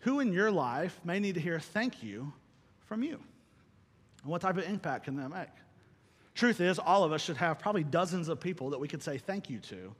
who 0.00 0.20
in 0.20 0.34
your 0.34 0.50
life 0.50 1.00
may 1.02 1.18
need 1.18 1.36
to 1.36 1.40
hear 1.40 1.58
thank 1.58 2.02
you 2.02 2.34
from 2.92 3.02
you? 3.02 3.18
And 4.22 4.30
what 4.30 4.40
type 4.40 4.56
of 4.56 4.64
impact 4.64 5.04
can 5.04 5.16
that 5.16 5.30
make? 5.30 5.48
Truth 6.34 6.60
is, 6.60 6.78
all 6.78 7.04
of 7.04 7.12
us 7.12 7.20
should 7.20 7.36
have 7.36 7.58
probably 7.58 7.84
dozens 7.84 8.28
of 8.28 8.40
people 8.40 8.70
that 8.70 8.80
we 8.80 8.88
could 8.88 9.02
say 9.02 9.18
thank 9.18 9.50
you 9.50 9.58
to 9.60 9.94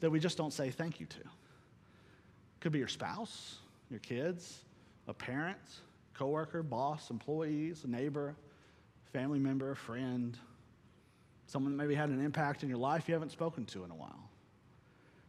that 0.00 0.10
we 0.10 0.20
just 0.20 0.36
don't 0.36 0.52
say 0.52 0.70
thank 0.70 1.00
you 1.00 1.06
to. 1.06 1.18
Could 2.60 2.72
be 2.72 2.78
your 2.78 2.88
spouse, 2.88 3.56
your 3.90 4.00
kids, 4.00 4.62
a 5.06 5.14
parent, 5.14 5.58
coworker, 6.14 6.62
boss, 6.62 7.10
employees, 7.10 7.84
neighbor, 7.86 8.34
family 9.12 9.38
member, 9.38 9.74
friend, 9.74 10.36
someone 11.46 11.76
that 11.76 11.82
maybe 11.82 11.94
had 11.94 12.10
an 12.10 12.22
impact 12.22 12.62
in 12.62 12.68
your 12.68 12.78
life 12.78 13.08
you 13.08 13.14
haven't 13.14 13.32
spoken 13.32 13.64
to 13.66 13.84
in 13.84 13.90
a 13.90 13.94
while. 13.94 14.28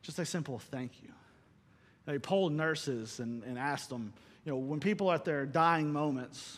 Just 0.01 0.19
a 0.19 0.25
simple 0.25 0.59
thank 0.59 0.91
you. 1.01 1.09
They 2.05 2.19
polled 2.19 2.53
nurses 2.53 3.19
and, 3.19 3.43
and 3.43 3.57
asked 3.57 3.89
them, 3.89 4.13
you 4.45 4.51
know, 4.51 4.57
when 4.57 4.79
people 4.79 5.09
are 5.09 5.15
at 5.15 5.25
their 5.25 5.45
dying 5.45 5.93
moments, 5.93 6.57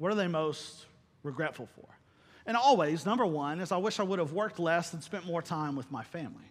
what 0.00 0.10
are 0.10 0.16
they 0.16 0.26
most 0.28 0.86
regretful 1.22 1.68
for? 1.76 1.86
And 2.46 2.56
always, 2.56 3.04
number 3.04 3.26
one 3.26 3.60
is 3.60 3.70
I 3.70 3.76
wish 3.76 4.00
I 4.00 4.02
would 4.02 4.18
have 4.18 4.32
worked 4.32 4.58
less 4.58 4.94
and 4.94 5.02
spent 5.02 5.26
more 5.26 5.42
time 5.42 5.76
with 5.76 5.92
my 5.92 6.02
family. 6.02 6.50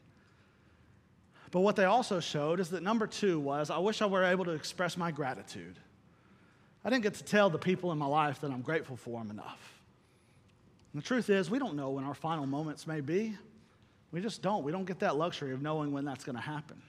But 1.50 1.62
what 1.62 1.76
they 1.76 1.86
also 1.86 2.20
showed 2.20 2.60
is 2.60 2.70
that 2.70 2.84
number 2.84 3.08
two 3.08 3.40
was 3.40 3.72
I 3.72 3.80
wish 3.80 4.04
I 4.04 4.06
were 4.06 4.24
able 4.24 4.46
to 4.46 4.52
express 4.52 4.96
my 4.98 5.10
gratitude. 5.10 5.76
I 6.86 6.92
didn't 6.92 7.02
get 7.02 7.16
to 7.16 7.24
tell 7.24 7.50
the 7.50 7.58
people 7.58 7.92
in 7.92 7.98
my 7.98 8.06
life 8.06 8.40
that 8.42 8.52
I'm 8.52 8.62
grateful 8.62 8.96
for 8.96 9.20
them 9.20 9.32
enough. 9.32 9.82
And 10.94 11.02
the 11.02 11.06
truth 11.06 11.32
is, 11.32 11.50
we 11.50 11.58
don't 11.58 11.76
know 11.76 11.90
when 11.90 12.04
our 12.04 12.14
final 12.14 12.46
moments 12.46 12.86
may 12.86 13.02
be. 13.02 13.36
We 14.12 14.22
just 14.22 14.44
don't. 14.44 14.64
We 14.64 14.72
don't 14.72 14.86
get 14.86 15.00
that 15.00 15.18
luxury 15.18 15.54
of 15.54 15.62
knowing 15.62 15.92
when 15.92 16.06
that's 16.06 16.24
going 16.24 16.36
to 16.36 16.42
happen. 16.42 16.80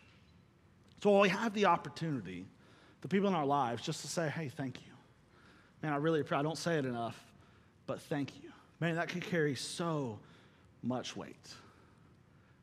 So 1.02 1.10
while 1.10 1.22
we 1.22 1.30
have 1.30 1.54
the 1.54 1.64
opportunity, 1.64 2.44
the 3.00 3.08
people 3.08 3.28
in 3.28 3.34
our 3.34 3.46
lives, 3.46 3.82
just 3.82 4.02
to 4.02 4.08
say, 4.08 4.28
hey, 4.28 4.50
thank 4.54 4.78
you. 4.82 4.89
Man, 5.82 5.92
I 5.92 5.96
really, 5.96 6.22
I 6.30 6.42
don't 6.42 6.58
say 6.58 6.76
it 6.78 6.84
enough, 6.84 7.18
but 7.86 8.00
thank 8.02 8.32
you. 8.42 8.50
Man, 8.80 8.96
that 8.96 9.08
can 9.08 9.20
carry 9.20 9.54
so 9.54 10.18
much 10.82 11.16
weight. 11.16 11.54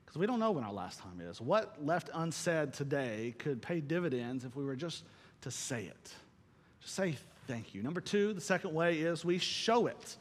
Because 0.06 0.20
we 0.20 0.26
don't 0.26 0.40
know 0.40 0.52
when 0.52 0.64
our 0.64 0.74
last 0.74 1.00
time 1.00 1.22
is. 1.22 1.42
What 1.42 1.84
left 1.84 2.10
unsaid 2.14 2.74
today 2.74 3.36
could 3.38 3.62
pay 3.62 3.82
dividends 3.82 4.46
if 4.46 4.56
we 4.56 4.64
were 4.64 4.76
just 4.76 5.04
to 5.42 5.52
say 5.52 5.84
it. 5.84 6.14
Just 6.82 6.96
say 6.96 7.16
thank 7.48 7.76
you. 7.76 7.84
Number 7.84 8.02
two, 8.02 8.34
the 8.34 8.42
second 8.42 8.74
way 8.74 9.00
is 9.00 9.26
we 9.26 9.38
show 9.38 9.88
it. 9.88 10.16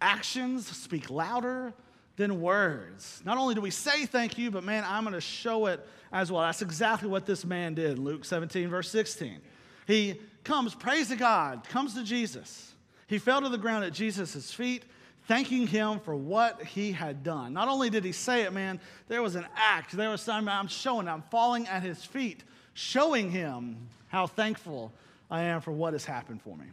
Actions 0.00 0.66
speak 0.66 1.10
louder 1.10 1.72
than 2.16 2.40
words. 2.40 3.22
Not 3.24 3.38
only 3.38 3.54
do 3.54 3.60
we 3.60 3.70
say 3.70 4.06
thank 4.06 4.38
you, 4.38 4.50
but 4.50 4.64
man, 4.64 4.84
I'm 4.86 5.04
going 5.04 5.14
to 5.14 5.20
show 5.20 5.66
it 5.66 5.86
as 6.12 6.32
well. 6.32 6.42
That's 6.42 6.62
exactly 6.62 7.08
what 7.08 7.26
this 7.26 7.44
man 7.44 7.74
did 7.74 7.98
in 7.98 8.04
Luke 8.04 8.24
17, 8.24 8.68
verse 8.68 8.90
16. 8.90 9.40
He 9.86 10.20
comes, 10.46 10.74
prays 10.74 11.08
to 11.08 11.16
God, 11.16 11.68
comes 11.68 11.94
to 11.94 12.04
Jesus. 12.04 12.72
He 13.08 13.18
fell 13.18 13.42
to 13.42 13.48
the 13.48 13.58
ground 13.58 13.84
at 13.84 13.92
Jesus' 13.92 14.52
feet, 14.52 14.84
thanking 15.26 15.66
him 15.66 15.98
for 15.98 16.14
what 16.14 16.62
he 16.62 16.92
had 16.92 17.22
done. 17.22 17.52
Not 17.52 17.68
only 17.68 17.90
did 17.90 18.04
he 18.04 18.12
say 18.12 18.42
it, 18.42 18.52
man, 18.52 18.80
there 19.08 19.22
was 19.22 19.34
an 19.34 19.46
act. 19.56 19.92
There 19.92 20.08
was 20.08 20.22
something 20.22 20.48
I'm 20.48 20.68
showing, 20.68 21.08
I'm 21.08 21.22
falling 21.30 21.66
at 21.66 21.82
his 21.82 22.04
feet, 22.04 22.44
showing 22.74 23.30
him 23.30 23.88
how 24.08 24.26
thankful 24.28 24.92
I 25.30 25.42
am 25.42 25.60
for 25.60 25.72
what 25.72 25.92
has 25.92 26.04
happened 26.04 26.40
for 26.42 26.56
me. 26.56 26.66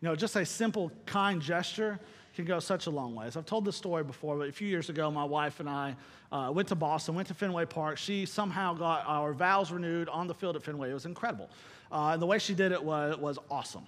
You 0.00 0.08
know, 0.08 0.16
just 0.16 0.34
a 0.34 0.46
simple, 0.46 0.90
kind 1.04 1.42
gesture 1.42 2.00
can 2.34 2.44
go 2.44 2.60
such 2.60 2.86
a 2.86 2.90
long 2.90 3.14
ways. 3.14 3.36
I've 3.36 3.46
told 3.46 3.64
this 3.64 3.76
story 3.76 4.04
before, 4.04 4.36
but 4.36 4.48
a 4.48 4.52
few 4.52 4.68
years 4.68 4.88
ago, 4.88 5.10
my 5.10 5.24
wife 5.24 5.60
and 5.60 5.68
I 5.68 5.96
uh, 6.32 6.50
went 6.54 6.68
to 6.68 6.74
Boston, 6.74 7.14
went 7.14 7.28
to 7.28 7.34
Fenway 7.34 7.66
Park. 7.66 7.98
She 7.98 8.26
somehow 8.26 8.74
got 8.74 9.04
our 9.06 9.32
vows 9.32 9.72
renewed 9.72 10.08
on 10.08 10.26
the 10.26 10.34
field 10.34 10.56
at 10.56 10.62
Fenway. 10.62 10.90
It 10.90 10.94
was 10.94 11.06
incredible. 11.06 11.50
Uh, 11.90 12.10
and 12.12 12.22
the 12.22 12.26
way 12.26 12.38
she 12.38 12.54
did 12.54 12.72
it 12.72 12.82
was, 12.82 13.16
was 13.18 13.38
awesome. 13.50 13.86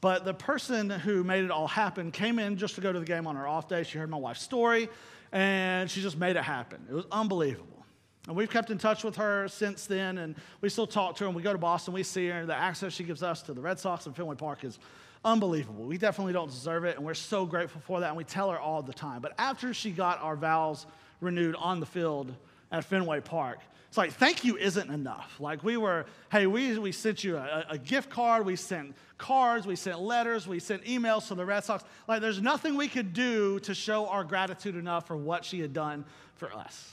But 0.00 0.24
the 0.24 0.34
person 0.34 0.88
who 0.88 1.24
made 1.24 1.44
it 1.44 1.50
all 1.50 1.68
happen 1.68 2.10
came 2.10 2.38
in 2.38 2.56
just 2.56 2.74
to 2.76 2.80
go 2.80 2.92
to 2.92 2.98
the 2.98 3.04
game 3.04 3.26
on 3.26 3.36
her 3.36 3.46
off 3.46 3.68
day. 3.68 3.82
She 3.82 3.98
heard 3.98 4.08
my 4.08 4.16
wife's 4.16 4.42
story, 4.42 4.88
and 5.32 5.90
she 5.90 6.00
just 6.00 6.16
made 6.16 6.36
it 6.36 6.42
happen. 6.42 6.86
It 6.88 6.94
was 6.94 7.06
unbelievable. 7.12 7.84
And 8.26 8.36
we've 8.36 8.50
kept 8.50 8.70
in 8.70 8.78
touch 8.78 9.02
with 9.02 9.16
her 9.16 9.48
since 9.48 9.86
then, 9.86 10.18
and 10.18 10.36
we 10.60 10.68
still 10.68 10.86
talk 10.86 11.16
to 11.16 11.24
her. 11.24 11.28
And 11.28 11.36
we 11.36 11.42
go 11.42 11.52
to 11.52 11.58
Boston, 11.58 11.92
we 11.92 12.02
see 12.02 12.28
her. 12.28 12.40
and 12.40 12.48
The 12.48 12.54
access 12.54 12.92
she 12.92 13.04
gives 13.04 13.22
us 13.22 13.42
to 13.42 13.52
the 13.52 13.60
Red 13.60 13.78
Sox 13.78 14.06
and 14.06 14.14
Fenway 14.14 14.36
Park 14.36 14.64
is 14.64 14.78
unbelievable. 15.24 15.84
We 15.84 15.98
definitely 15.98 16.32
don't 16.32 16.50
deserve 16.50 16.84
it, 16.84 16.96
and 16.96 17.04
we're 17.04 17.14
so 17.14 17.46
grateful 17.46 17.80
for 17.80 18.00
that, 18.00 18.08
and 18.08 18.16
we 18.16 18.24
tell 18.24 18.50
her 18.50 18.58
all 18.58 18.82
the 18.82 18.92
time. 18.92 19.20
But 19.20 19.34
after 19.38 19.74
she 19.74 19.90
got 19.90 20.20
our 20.22 20.36
vows 20.36 20.86
renewed 21.20 21.54
on 21.56 21.80
the 21.80 21.86
field 21.86 22.34
at 22.72 22.84
Fenway 22.84 23.20
Park. 23.20 23.58
It's 23.88 23.98
like, 23.98 24.12
thank 24.12 24.44
you 24.44 24.56
isn't 24.56 24.88
enough. 24.88 25.34
Like, 25.40 25.64
we 25.64 25.76
were, 25.76 26.06
hey, 26.30 26.46
we, 26.46 26.78
we 26.78 26.92
sent 26.92 27.24
you 27.24 27.36
a, 27.36 27.66
a 27.70 27.78
gift 27.78 28.08
card, 28.08 28.46
we 28.46 28.54
sent 28.54 28.94
cards, 29.18 29.66
we 29.66 29.74
sent 29.74 30.00
letters, 30.00 30.46
we 30.46 30.60
sent 30.60 30.84
emails 30.84 31.26
to 31.28 31.34
the 31.34 31.44
Red 31.44 31.64
Sox. 31.64 31.82
Like, 32.06 32.20
there's 32.20 32.40
nothing 32.40 32.76
we 32.76 32.86
could 32.86 33.12
do 33.12 33.58
to 33.60 33.74
show 33.74 34.06
our 34.06 34.22
gratitude 34.22 34.76
enough 34.76 35.08
for 35.08 35.16
what 35.16 35.44
she 35.44 35.58
had 35.58 35.72
done 35.72 36.04
for 36.36 36.52
us. 36.52 36.88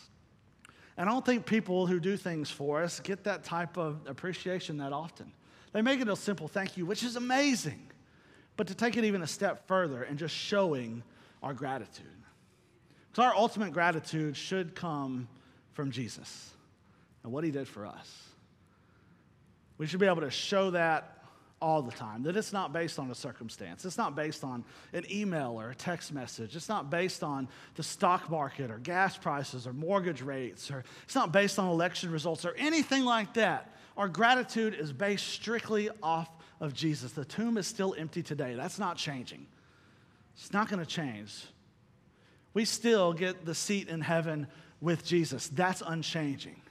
And 0.98 1.08
I 1.08 1.12
don't 1.12 1.24
think 1.24 1.46
people 1.46 1.86
who 1.86 2.00
do 2.00 2.18
things 2.18 2.50
for 2.50 2.82
us 2.82 3.00
get 3.00 3.24
that 3.26 3.44
type 3.44 3.78
of 3.78 4.00
appreciation 4.08 4.78
that 4.78 4.92
often. 4.92 5.32
They 5.74 5.84
make 5.84 6.02
it 6.02 6.10
a 6.10 6.16
simple 6.16 6.48
thank 6.48 6.78
you, 6.78 6.88
which 6.88 7.04
is 7.04 7.16
amazing. 7.16 7.80
But 8.58 8.68
to 8.68 8.76
take 8.76 8.98
it 8.98 9.06
even 9.06 9.22
a 9.22 9.28
step 9.28 9.68
further 9.68 10.04
and 10.04 10.18
just 10.18 10.36
showing 10.36 11.04
our 11.42 11.54
gratitude. 11.54 12.06
Because 13.12 13.26
our 13.26 13.36
ultimate 13.36 13.72
gratitude 13.72 14.36
should 14.36 14.76
come 14.76 15.28
from 15.74 15.92
Jesus 15.92 16.52
and 17.24 17.32
what 17.32 17.44
he 17.44 17.52
did 17.52 17.68
for 17.68 17.86
us. 17.86 18.24
We 19.78 19.86
should 19.86 20.00
be 20.00 20.08
able 20.08 20.22
to 20.22 20.32
show 20.32 20.72
that 20.72 21.14
all 21.60 21.82
the 21.82 21.92
time, 21.92 22.24
that 22.24 22.38
it's 22.38 22.54
not 22.54 22.72
based 22.72 23.00
on 23.00 23.10
a 23.10 23.16
circumstance. 23.16 23.84
It's 23.86 23.98
not 23.98 24.16
based 24.16 24.44
on 24.44 24.64
an 24.94 25.06
email 25.12 25.60
or 25.60 25.72
a 25.72 25.76
text 25.76 26.14
message. 26.14 26.56
It's 26.56 26.70
not 26.70 26.92
based 26.92 27.24
on 27.24 27.48
the 27.76 27.84
stock 27.84 28.30
market 28.30 28.70
or 28.70 28.78
gas 28.78 29.18
prices 29.18 29.66
or 29.66 29.74
mortgage 29.74 30.22
rates, 30.22 30.70
or 30.70 30.84
it's 31.04 31.16
not 31.16 31.32
based 31.32 31.58
on 31.58 31.68
election 31.68 32.12
results 32.12 32.46
or 32.46 32.54
anything 32.58 33.06
like 33.06 33.34
that. 33.34 33.76
Our 33.98 34.08
gratitude 34.08 34.76
is 34.76 34.94
based 34.94 35.28
strictly 35.28 35.90
off 36.04 36.30
of 36.60 36.74
Jesus. 36.74 37.12
The 37.12 37.26
tomb 37.26 37.58
is 37.58 37.68
still 37.68 37.96
empty 37.98 38.24
today. 38.24 38.56
That's 38.56 38.80
not 38.80 38.98
changing. 38.98 39.46
It's 40.36 40.54
not 40.54 40.70
going 40.70 40.80
to 40.80 40.86
change. 40.86 41.46
We 42.54 42.66
still 42.66 43.14
get 43.14 43.46
the 43.46 43.56
seat 43.56 43.88
in 43.88 44.02
heaven 44.02 44.48
with 44.82 45.06
Jesus. 45.06 45.48
That's 45.48 45.84
unchanging. 45.86 46.62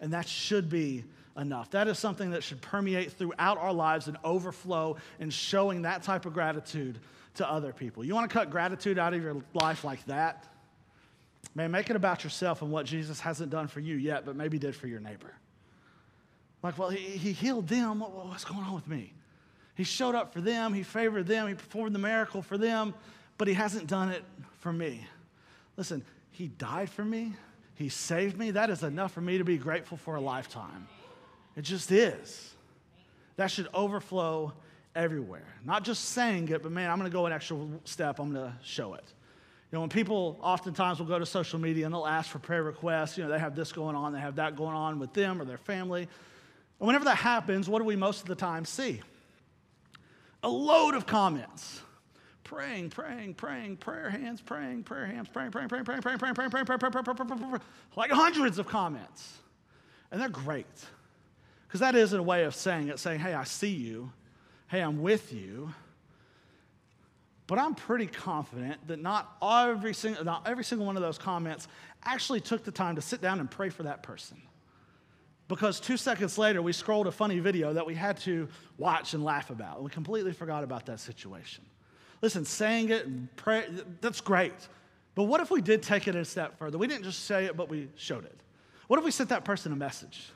And 0.00 0.12
that 0.12 0.28
should 0.28 0.68
be 0.68 1.04
enough. 1.36 1.70
That 1.70 1.88
is 1.88 1.98
something 1.98 2.30
that 2.30 2.42
should 2.42 2.60
permeate 2.60 3.12
throughout 3.12 3.58
our 3.58 3.72
lives 3.72 4.08
and 4.08 4.16
overflow 4.24 4.96
in 5.18 5.30
showing 5.30 5.82
that 5.82 6.02
type 6.02 6.26
of 6.26 6.32
gratitude 6.32 6.98
to 7.34 7.48
other 7.48 7.72
people. 7.72 8.04
You 8.04 8.14
want 8.14 8.30
to 8.30 8.32
cut 8.32 8.50
gratitude 8.50 8.98
out 8.98 9.14
of 9.14 9.22
your 9.22 9.36
life 9.54 9.84
like 9.84 10.04
that? 10.06 10.46
Man, 11.54 11.70
make 11.70 11.90
it 11.90 11.96
about 11.96 12.24
yourself 12.24 12.62
and 12.62 12.70
what 12.70 12.86
Jesus 12.86 13.20
hasn't 13.20 13.50
done 13.50 13.66
for 13.66 13.80
you 13.80 13.96
yet, 13.96 14.24
but 14.24 14.36
maybe 14.36 14.58
did 14.58 14.74
for 14.74 14.86
your 14.86 15.00
neighbor. 15.00 15.32
Like, 16.62 16.78
well, 16.78 16.90
he, 16.90 16.98
he 16.98 17.32
healed 17.32 17.68
them. 17.68 18.00
What's 18.00 18.44
going 18.44 18.64
on 18.64 18.74
with 18.74 18.88
me? 18.88 19.12
He 19.74 19.84
showed 19.84 20.14
up 20.14 20.34
for 20.34 20.42
them, 20.42 20.74
he 20.74 20.82
favored 20.82 21.26
them, 21.26 21.48
he 21.48 21.54
performed 21.54 21.94
the 21.94 21.98
miracle 21.98 22.42
for 22.42 22.58
them, 22.58 22.92
but 23.38 23.48
he 23.48 23.54
hasn't 23.54 23.86
done 23.86 24.10
it 24.10 24.22
for 24.58 24.72
me. 24.72 25.06
Listen, 25.78 26.04
he 26.32 26.48
died 26.48 26.90
for 26.90 27.02
me, 27.02 27.32
he 27.76 27.88
saved 27.88 28.36
me. 28.36 28.50
That 28.50 28.68
is 28.68 28.82
enough 28.82 29.12
for 29.12 29.22
me 29.22 29.38
to 29.38 29.44
be 29.44 29.56
grateful 29.56 29.96
for 29.96 30.16
a 30.16 30.20
lifetime. 30.20 30.86
It 31.56 31.62
just 31.62 31.90
is. 31.90 32.52
That 33.36 33.50
should 33.50 33.68
overflow 33.72 34.52
everywhere. 34.94 35.46
Not 35.64 35.84
just 35.84 36.10
saying 36.10 36.50
it, 36.50 36.62
but 36.62 36.72
man, 36.72 36.90
I'm 36.90 36.98
going 36.98 37.10
to 37.10 37.14
go 37.14 37.24
an 37.24 37.32
extra 37.32 37.56
step. 37.84 38.18
I'm 38.18 38.34
going 38.34 38.52
to 38.52 38.56
show 38.62 38.92
it. 38.92 39.04
You 39.70 39.76
know, 39.76 39.80
when 39.80 39.88
people 39.88 40.38
oftentimes 40.42 40.98
will 40.98 41.06
go 41.06 41.18
to 41.18 41.24
social 41.24 41.58
media 41.58 41.86
and 41.86 41.94
they'll 41.94 42.06
ask 42.06 42.28
for 42.28 42.38
prayer 42.38 42.62
requests, 42.62 43.16
you 43.16 43.24
know, 43.24 43.30
they 43.30 43.38
have 43.38 43.56
this 43.56 43.72
going 43.72 43.96
on, 43.96 44.12
they 44.12 44.20
have 44.20 44.36
that 44.36 44.56
going 44.56 44.74
on 44.74 44.98
with 44.98 45.14
them 45.14 45.40
or 45.40 45.46
their 45.46 45.56
family. 45.56 46.06
And 46.80 46.86
whenever 46.86 47.04
that 47.04 47.18
happens, 47.18 47.68
what 47.68 47.78
do 47.78 47.84
we 47.84 47.94
most 47.94 48.22
of 48.22 48.26
the 48.26 48.34
time 48.34 48.64
see? 48.64 49.00
A 50.42 50.48
load 50.48 50.94
of 50.94 51.06
comments. 51.06 51.80
Praying, 52.42 52.90
praying, 52.90 53.34
praying, 53.34 53.76
prayer 53.76 54.10
hands, 54.10 54.40
praying, 54.40 54.82
prayer 54.82 55.06
hands, 55.06 55.28
praying, 55.32 55.52
praying, 55.52 55.68
praying, 55.68 55.84
praying, 55.84 56.00
praying, 56.02 56.18
praying, 56.18 56.34
praying, 56.34 56.50
praying, 56.50 56.50
praying, 56.50 56.64
praying, 56.64 57.02
praying, 57.04 57.38
praying, 57.38 57.60
like 57.94 58.10
hundreds 58.10 58.58
of 58.58 58.66
comments. 58.66 59.34
And 60.10 60.20
they're 60.20 60.28
great. 60.28 60.66
Because 61.68 61.80
that 61.80 61.94
is 61.94 62.12
a 62.12 62.22
way 62.22 62.44
of 62.44 62.54
saying 62.54 62.88
it, 62.88 62.98
saying, 62.98 63.20
hey, 63.20 63.34
I 63.34 63.44
see 63.44 63.70
you. 63.70 64.10
Hey, 64.66 64.80
I'm 64.80 65.02
with 65.02 65.32
you. 65.32 65.72
But 67.46 67.58
I'm 67.58 67.74
pretty 67.74 68.06
confident 68.06 68.84
that 68.88 69.00
not 69.00 69.36
every, 69.42 69.94
single, 69.94 70.24
not 70.24 70.48
every 70.48 70.64
single 70.64 70.86
one 70.86 70.96
of 70.96 71.02
those 71.02 71.18
comments 71.18 71.68
actually 72.02 72.40
took 72.40 72.64
the 72.64 72.72
time 72.72 72.96
to 72.96 73.02
sit 73.02 73.20
down 73.20 73.38
and 73.38 73.48
pray 73.48 73.68
for 73.68 73.84
that 73.84 74.02
person. 74.02 74.40
Because 75.50 75.80
two 75.80 75.96
seconds 75.96 76.38
later, 76.38 76.62
we 76.62 76.72
scrolled 76.72 77.08
a 77.08 77.10
funny 77.10 77.40
video 77.40 77.72
that 77.72 77.84
we 77.84 77.96
had 77.96 78.16
to 78.18 78.46
watch 78.78 79.14
and 79.14 79.24
laugh 79.24 79.50
about. 79.50 79.82
We 79.82 79.90
completely 79.90 80.32
forgot 80.32 80.62
about 80.62 80.86
that 80.86 81.00
situation. 81.00 81.64
Listen, 82.22 82.44
saying 82.44 82.90
it 82.90 83.04
and 83.06 83.28
pray, 83.34 83.66
that's 84.00 84.20
great. 84.20 84.52
But 85.16 85.24
what 85.24 85.40
if 85.40 85.50
we 85.50 85.60
did 85.60 85.82
take 85.82 86.06
it 86.06 86.14
a 86.14 86.24
step 86.24 86.56
further? 86.56 86.78
We 86.78 86.86
didn't 86.86 87.02
just 87.02 87.24
say 87.24 87.46
it, 87.46 87.56
but 87.56 87.68
we 87.68 87.88
showed 87.96 88.26
it. 88.26 88.38
What 88.86 89.00
if 89.00 89.04
we 89.04 89.10
sent 89.10 89.30
that 89.30 89.44
person 89.44 89.72
a 89.72 89.76
message? 89.76 90.30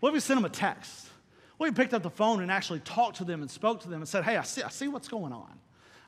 What 0.00 0.10
if 0.10 0.12
we 0.12 0.20
sent 0.20 0.36
them 0.36 0.44
a 0.44 0.50
text? 0.50 1.08
What 1.56 1.68
if 1.68 1.72
we 1.72 1.82
picked 1.82 1.94
up 1.94 2.02
the 2.02 2.10
phone 2.10 2.42
and 2.42 2.52
actually 2.52 2.80
talked 2.80 3.16
to 3.16 3.24
them 3.24 3.40
and 3.40 3.50
spoke 3.50 3.80
to 3.80 3.88
them 3.88 4.02
and 4.02 4.08
said, 4.08 4.22
hey, 4.22 4.36
I 4.36 4.42
see, 4.42 4.62
I 4.62 4.68
see 4.68 4.86
what's 4.86 5.08
going 5.08 5.32
on. 5.32 5.58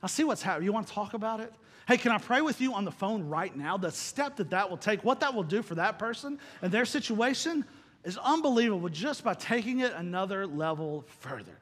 I 0.02 0.06
see 0.06 0.22
what's 0.22 0.42
happening. 0.42 0.66
You 0.66 0.72
want 0.74 0.86
to 0.86 0.92
talk 0.92 1.14
about 1.14 1.40
it? 1.40 1.50
Hey, 1.88 1.96
can 1.96 2.12
I 2.12 2.18
pray 2.18 2.42
with 2.42 2.60
you 2.60 2.74
on 2.74 2.84
the 2.84 2.92
phone 2.92 3.26
right 3.26 3.56
now? 3.56 3.78
The 3.78 3.90
step 3.90 4.36
that 4.36 4.50
that 4.50 4.68
will 4.68 4.76
take, 4.76 5.02
what 5.02 5.20
that 5.20 5.34
will 5.34 5.42
do 5.44 5.62
for 5.62 5.76
that 5.76 5.98
person 5.98 6.38
and 6.60 6.70
their 6.70 6.84
situation 6.84 7.64
is 8.04 8.18
unbelievable 8.18 8.88
just 8.88 9.24
by 9.24 9.34
taking 9.34 9.80
it 9.80 9.92
another 9.94 10.46
level 10.46 11.04
further. 11.20 11.58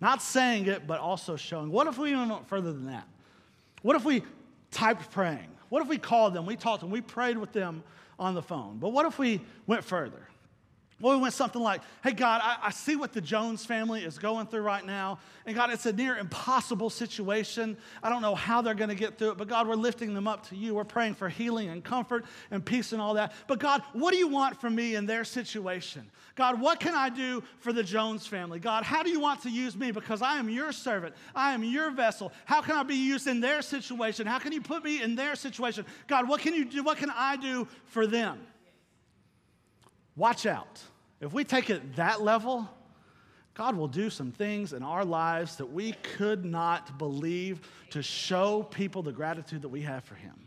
Not 0.00 0.22
saying 0.22 0.66
it, 0.66 0.86
but 0.86 1.00
also 1.00 1.36
showing. 1.36 1.70
What 1.70 1.86
if 1.86 1.98
we 1.98 2.14
went 2.14 2.48
further 2.48 2.72
than 2.72 2.86
that? 2.86 3.06
What 3.82 3.96
if 3.96 4.04
we 4.04 4.22
typed 4.70 5.10
praying? 5.10 5.48
What 5.68 5.82
if 5.82 5.88
we 5.88 5.98
called 5.98 6.34
them, 6.34 6.46
we 6.46 6.56
talked 6.56 6.80
them, 6.80 6.90
we 6.90 7.00
prayed 7.00 7.36
with 7.36 7.52
them 7.52 7.82
on 8.18 8.34
the 8.34 8.42
phone? 8.42 8.78
But 8.78 8.90
what 8.90 9.06
if 9.06 9.18
we 9.18 9.40
went 9.66 9.84
further? 9.84 10.22
Well, 11.00 11.16
we 11.16 11.22
went 11.22 11.32
something 11.32 11.62
like, 11.62 11.80
hey, 12.04 12.12
God, 12.12 12.42
I, 12.44 12.58
I, 12.64 12.70
see 12.70 12.94
what 12.94 13.14
the 13.14 13.22
Jones 13.22 13.64
family 13.64 14.04
is 14.04 14.18
going 14.18 14.46
through 14.48 14.60
right 14.60 14.84
now. 14.84 15.18
And 15.46 15.56
God, 15.56 15.70
it's 15.70 15.86
a 15.86 15.94
near 15.94 16.18
impossible 16.18 16.90
situation. 16.90 17.78
I 18.02 18.10
don't 18.10 18.20
know 18.20 18.34
how 18.34 18.60
they're 18.60 18.74
going 18.74 18.90
to 18.90 18.94
get 18.94 19.16
through 19.16 19.30
it, 19.30 19.38
but 19.38 19.48
God, 19.48 19.66
we're 19.66 19.76
lifting 19.76 20.12
them 20.12 20.28
up 20.28 20.46
to 20.50 20.56
you. 20.56 20.74
We're 20.74 20.84
praying 20.84 21.14
for 21.14 21.30
healing 21.30 21.70
and 21.70 21.82
comfort 21.82 22.26
and 22.50 22.62
peace 22.62 22.92
and 22.92 23.00
all 23.00 23.14
that. 23.14 23.32
But 23.46 23.60
God, 23.60 23.82
what 23.94 24.12
do 24.12 24.18
you 24.18 24.28
want 24.28 24.60
from 24.60 24.74
me 24.74 24.94
in 24.94 25.06
their 25.06 25.24
situation? 25.24 26.10
God, 26.34 26.60
what 26.60 26.80
can 26.80 26.94
I 26.94 27.08
do 27.08 27.42
for 27.60 27.72
the 27.72 27.82
Jones 27.82 28.26
family? 28.26 28.58
God, 28.58 28.84
how 28.84 29.02
do 29.02 29.08
you 29.08 29.20
want 29.20 29.42
to 29.42 29.50
use 29.50 29.76
me? 29.76 29.92
Because 29.92 30.20
I 30.20 30.36
am 30.36 30.50
your 30.50 30.70
servant, 30.70 31.14
I 31.34 31.54
am 31.54 31.64
your 31.64 31.90
vessel. 31.90 32.30
How 32.44 32.60
can 32.60 32.76
I 32.76 32.82
be 32.82 32.94
used 32.94 33.26
in 33.26 33.40
their 33.40 33.62
situation? 33.62 34.26
How 34.26 34.38
can 34.38 34.52
you 34.52 34.60
put 34.60 34.84
me 34.84 35.02
in 35.02 35.14
their 35.14 35.34
situation? 35.34 35.86
God, 36.08 36.28
what 36.28 36.42
can 36.42 36.54
you 36.54 36.66
do? 36.66 36.82
What 36.82 36.98
can 36.98 37.10
I 37.10 37.36
do 37.36 37.66
for 37.86 38.06
them? 38.06 38.38
Watch 40.14 40.44
out. 40.44 40.82
If 41.20 41.32
we 41.32 41.44
take 41.44 41.70
it 41.70 41.96
that 41.96 42.22
level, 42.22 42.68
God 43.54 43.76
will 43.76 43.88
do 43.88 44.08
some 44.08 44.32
things 44.32 44.72
in 44.72 44.82
our 44.82 45.04
lives 45.04 45.56
that 45.56 45.66
we 45.66 45.92
could 45.92 46.44
not 46.44 46.98
believe 46.98 47.60
to 47.90 48.02
show 48.02 48.62
people 48.62 49.02
the 49.02 49.12
gratitude 49.12 49.62
that 49.62 49.68
we 49.68 49.82
have 49.82 50.04
for 50.04 50.14
Him. 50.14 50.46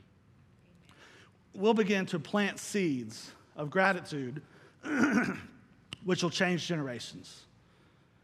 We'll 1.53 1.75
begin 1.75 2.07
to 2.07 2.19
plant 2.19 2.57
seeds 2.57 3.31
of 3.55 3.69
gratitude, 3.69 4.41
which 6.03 6.23
will 6.23 6.31
change 6.31 6.65
generations. 6.65 7.43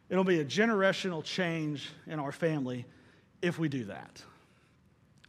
It'll 0.10 0.24
be 0.24 0.40
a 0.40 0.46
generational 0.46 1.24
change 1.24 1.90
in 2.08 2.20
our 2.20 2.32
family 2.32 2.86
if 3.44 3.60
we 3.60 3.70
do 3.70 3.86
that. 3.86 4.24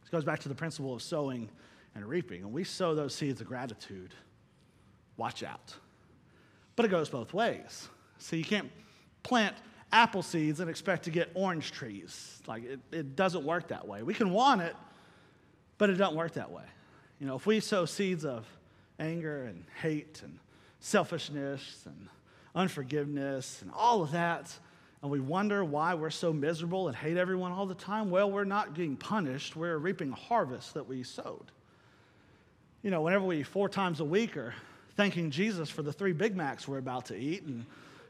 This 0.01 0.09
goes 0.11 0.25
back 0.25 0.41
to 0.41 0.49
the 0.49 0.55
principle 0.55 0.95
of 0.95 1.03
sowing 1.03 1.51
and 1.95 2.07
reaping. 2.07 2.43
And 2.43 2.53
we 2.53 2.65
sow 2.65 2.95
those 2.95 3.15
seeds 3.15 3.43
of 3.43 3.47
gratitude, 3.47 4.15
watch 5.19 5.43
out. 5.43 5.75
But 6.81 6.87
it 6.87 6.93
goes 6.93 7.11
both 7.11 7.35
ways. 7.35 7.91
So 8.17 8.37
you 8.37 8.43
can't 8.43 8.71
plant 9.23 9.55
apple 9.93 10.23
seeds 10.23 10.61
and 10.61 10.71
expect 10.71 11.03
to 11.03 11.11
get 11.11 11.31
orange 11.35 11.73
trees. 11.73 12.41
Like 12.47 12.65
it, 12.65 12.81
it 12.91 13.17
doesn't 13.17 13.45
work 13.45 13.69
that 13.69 13.87
way. 13.87 14.03
We 14.03 14.15
can 14.15 14.31
want 14.31 14.63
it, 14.63 14.75
but 15.77 15.91
it 15.91 15.97
doesn't 15.97 16.17
work 16.17 16.33
that 16.33 16.51
way. 16.51 16.63
You 17.19 17.27
know, 17.27 17.37
if 17.37 17.45
we 17.45 17.61
sow 17.61 17.85
seeds 17.85 18.25
of 18.25 18.47
anger 18.99 19.45
and 19.45 19.67
hate 19.83 20.23
and 20.25 20.39
selfishness 20.79 21.83
and 21.85 22.09
unforgiveness 22.55 23.61
and 23.61 23.71
all 23.75 24.03
of 24.03 24.13
that, 24.13 24.51
and 25.03 25.11
we 25.11 25.21
wonder 25.21 25.63
why 25.63 25.93
we're 25.93 26.09
so 26.09 26.33
miserable 26.33 26.89
and 26.89 26.97
hate 26.97 27.19
everyone 27.19 27.53
all 27.53 27.67
the 27.67 27.75
time, 27.75 28.09
well, 28.09 28.31
we're 28.31 28.45
not 28.45 28.73
getting 28.73 28.97
punished. 28.97 29.55
We're 29.55 29.77
reaping 29.77 30.13
a 30.13 30.17
harvest 30.17 30.73
that 30.73 30.89
we 30.89 31.03
sowed. 31.03 31.53
You 32.81 32.91
know, 32.91 33.03
whenever 33.03 33.27
we 33.27 33.43
four 33.43 33.69
times 33.69 34.01
a 34.01 34.05
week 34.07 34.39
are 34.39 34.55
thanking 35.01 35.31
Jesus 35.31 35.71
for 35.71 35.81
the 35.81 35.95
three 35.95 36.13
Big 36.13 36.37
Macs 36.37 36.69
we're 36.69 36.77
about 36.77 37.07
to 37.07 37.17
eat. 37.17 37.45
And, 37.45 37.65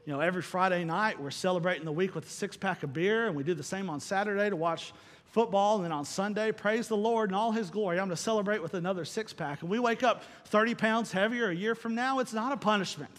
you 0.05 0.11
know, 0.11 0.19
every 0.19 0.41
Friday 0.41 0.83
night 0.83 1.17
we're 1.17 1.31
celebrating 1.31 1.85
the 1.85 1.91
week 1.93 2.15
with 2.15 2.25
a 2.25 2.29
six 2.29 2.57
pack 2.57 2.83
of 2.83 2.91
beer, 2.91 3.27
and 3.27 3.35
we 3.37 3.43
do 3.43 3.53
the 3.53 3.63
same 3.63 3.89
on 3.89 4.01
Saturday 4.01 4.49
to 4.49 4.57
watch 4.57 4.91
football. 5.27 5.77
And 5.77 5.85
then 5.85 5.93
on 5.93 6.03
Sunday, 6.03 6.51
praise 6.51 6.89
the 6.89 6.97
Lord 6.97 7.29
in 7.29 7.33
all 7.33 7.53
his 7.53 7.69
glory. 7.69 7.97
I'm 7.97 8.07
going 8.07 8.17
to 8.17 8.21
celebrate 8.21 8.61
with 8.61 8.73
another 8.73 9.05
six 9.05 9.31
pack. 9.31 9.61
And 9.61 9.71
we 9.71 9.79
wake 9.79 10.03
up 10.03 10.23
30 10.47 10.75
pounds 10.75 11.13
heavier 11.13 11.47
a 11.47 11.55
year 11.55 11.75
from 11.75 11.95
now. 11.95 12.19
It's 12.19 12.33
not 12.33 12.51
a 12.51 12.57
punishment. 12.57 13.17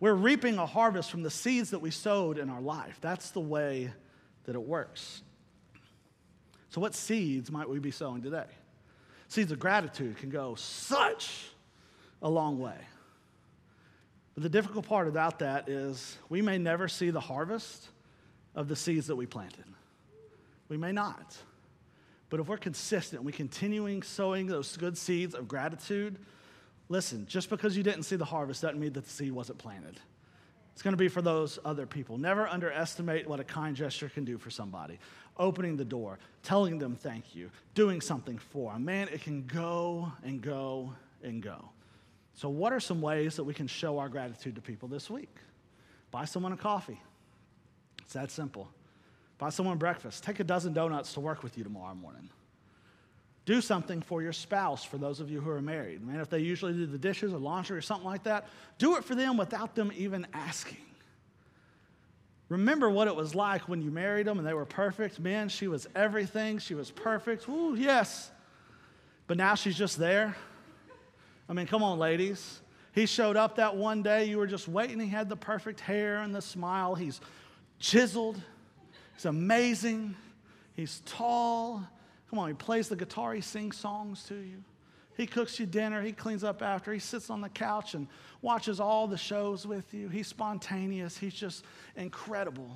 We're 0.00 0.14
reaping 0.14 0.56
a 0.56 0.64
harvest 0.64 1.10
from 1.10 1.22
the 1.22 1.30
seeds 1.30 1.68
that 1.72 1.80
we 1.80 1.90
sowed 1.90 2.38
in 2.38 2.48
our 2.48 2.62
life. 2.62 2.96
That's 3.02 3.32
the 3.32 3.40
way 3.40 3.92
that 4.44 4.54
it 4.54 4.62
works. 4.62 5.20
So, 6.70 6.80
what 6.80 6.94
seeds 6.94 7.52
might 7.52 7.68
we 7.68 7.80
be 7.80 7.90
sowing 7.90 8.22
today? 8.22 8.48
Seeds 9.28 9.52
of 9.52 9.58
gratitude 9.58 10.16
can 10.16 10.30
go 10.30 10.54
such 10.54 11.50
a 12.22 12.30
long 12.30 12.58
way. 12.58 12.78
But 14.34 14.42
the 14.42 14.48
difficult 14.48 14.86
part 14.86 15.08
about 15.08 15.38
that 15.38 15.68
is 15.68 16.18
we 16.28 16.42
may 16.42 16.58
never 16.58 16.88
see 16.88 17.10
the 17.10 17.20
harvest 17.20 17.88
of 18.54 18.68
the 18.68 18.76
seeds 18.76 19.06
that 19.06 19.16
we 19.16 19.26
planted. 19.26 19.64
We 20.68 20.76
may 20.76 20.92
not. 20.92 21.36
But 22.28 22.40
if 22.40 22.48
we're 22.48 22.56
consistent, 22.56 23.22
we're 23.22 23.30
continuing 23.30 24.02
sowing 24.02 24.46
those 24.46 24.76
good 24.76 24.98
seeds 24.98 25.34
of 25.34 25.46
gratitude, 25.46 26.18
listen, 26.88 27.26
just 27.26 27.48
because 27.48 27.76
you 27.76 27.82
didn't 27.82 28.02
see 28.02 28.16
the 28.16 28.24
harvest 28.24 28.62
doesn't 28.62 28.80
mean 28.80 28.92
that 28.94 29.04
the 29.04 29.10
seed 29.10 29.32
wasn't 29.32 29.58
planted. 29.58 29.98
It's 30.72 30.82
going 30.82 30.92
to 30.92 30.98
be 30.98 31.08
for 31.08 31.22
those 31.22 31.58
other 31.64 31.86
people. 31.86 32.18
Never 32.18 32.46
underestimate 32.46 33.26
what 33.26 33.40
a 33.40 33.44
kind 33.44 33.74
gesture 33.74 34.10
can 34.10 34.26
do 34.26 34.36
for 34.36 34.50
somebody. 34.50 34.98
Opening 35.38 35.76
the 35.78 35.84
door, 35.86 36.18
telling 36.42 36.78
them 36.78 36.96
thank 36.96 37.34
you, 37.34 37.50
doing 37.74 38.02
something 38.02 38.36
for 38.36 38.72
them. 38.72 38.84
Man, 38.84 39.08
it 39.08 39.22
can 39.22 39.46
go 39.46 40.12
and 40.22 40.42
go 40.42 40.92
and 41.22 41.42
go. 41.42 41.70
So, 42.36 42.50
what 42.50 42.72
are 42.72 42.80
some 42.80 43.00
ways 43.00 43.36
that 43.36 43.44
we 43.44 43.54
can 43.54 43.66
show 43.66 43.98
our 43.98 44.10
gratitude 44.10 44.54
to 44.56 44.60
people 44.60 44.88
this 44.88 45.08
week? 45.08 45.34
Buy 46.10 46.26
someone 46.26 46.52
a 46.52 46.56
coffee. 46.56 47.00
It's 48.02 48.12
that 48.12 48.30
simple. 48.30 48.68
Buy 49.38 49.48
someone 49.48 49.78
breakfast. 49.78 50.22
Take 50.22 50.38
a 50.38 50.44
dozen 50.44 50.74
donuts 50.74 51.14
to 51.14 51.20
work 51.20 51.42
with 51.42 51.56
you 51.56 51.64
tomorrow 51.64 51.94
morning. 51.94 52.28
Do 53.46 53.60
something 53.60 54.02
for 54.02 54.22
your 54.22 54.34
spouse, 54.34 54.84
for 54.84 54.98
those 54.98 55.20
of 55.20 55.30
you 55.30 55.40
who 55.40 55.50
are 55.50 55.62
married. 55.62 56.06
Man, 56.06 56.20
if 56.20 56.28
they 56.28 56.40
usually 56.40 56.74
do 56.74 56.84
the 56.84 56.98
dishes 56.98 57.32
or 57.32 57.38
laundry 57.38 57.78
or 57.78 57.80
something 57.80 58.06
like 58.06 58.24
that, 58.24 58.48
do 58.76 58.96
it 58.96 59.04
for 59.04 59.14
them 59.14 59.36
without 59.36 59.74
them 59.74 59.90
even 59.96 60.26
asking. 60.34 60.78
Remember 62.48 62.90
what 62.90 63.08
it 63.08 63.16
was 63.16 63.34
like 63.34 63.68
when 63.68 63.80
you 63.80 63.90
married 63.90 64.26
them 64.26 64.38
and 64.38 64.46
they 64.46 64.54
were 64.54 64.66
perfect. 64.66 65.18
Man, 65.18 65.48
she 65.48 65.68
was 65.68 65.88
everything. 65.96 66.58
She 66.58 66.74
was 66.74 66.90
perfect. 66.90 67.48
Ooh, 67.48 67.74
yes. 67.76 68.30
But 69.26 69.36
now 69.36 69.54
she's 69.54 69.76
just 69.76 69.98
there. 69.98 70.36
I 71.48 71.52
mean, 71.52 71.66
come 71.66 71.82
on, 71.82 71.98
ladies. 71.98 72.60
He 72.92 73.06
showed 73.06 73.36
up 73.36 73.56
that 73.56 73.76
one 73.76 74.02
day. 74.02 74.24
You 74.24 74.38
were 74.38 74.46
just 74.46 74.68
waiting. 74.68 74.98
He 75.00 75.08
had 75.08 75.28
the 75.28 75.36
perfect 75.36 75.80
hair 75.80 76.18
and 76.18 76.34
the 76.34 76.42
smile. 76.42 76.94
He's 76.94 77.20
chiseled. 77.78 78.40
He's 79.14 79.26
amazing. 79.26 80.14
He's 80.74 81.02
tall. 81.06 81.86
Come 82.30 82.38
on, 82.38 82.48
he 82.48 82.54
plays 82.54 82.88
the 82.88 82.96
guitar, 82.96 83.32
he 83.34 83.40
sings 83.40 83.76
songs 83.76 84.24
to 84.24 84.34
you. 84.34 84.62
He 85.16 85.26
cooks 85.26 85.58
you 85.58 85.64
dinner, 85.64 86.02
he 86.02 86.12
cleans 86.12 86.44
up 86.44 86.60
after, 86.60 86.92
he 86.92 86.98
sits 86.98 87.30
on 87.30 87.40
the 87.40 87.48
couch 87.48 87.94
and 87.94 88.06
watches 88.42 88.80
all 88.80 89.06
the 89.06 89.16
shows 89.16 89.66
with 89.66 89.94
you. 89.94 90.08
He's 90.08 90.26
spontaneous, 90.26 91.16
he's 91.16 91.34
just 91.34 91.64
incredible. 91.96 92.70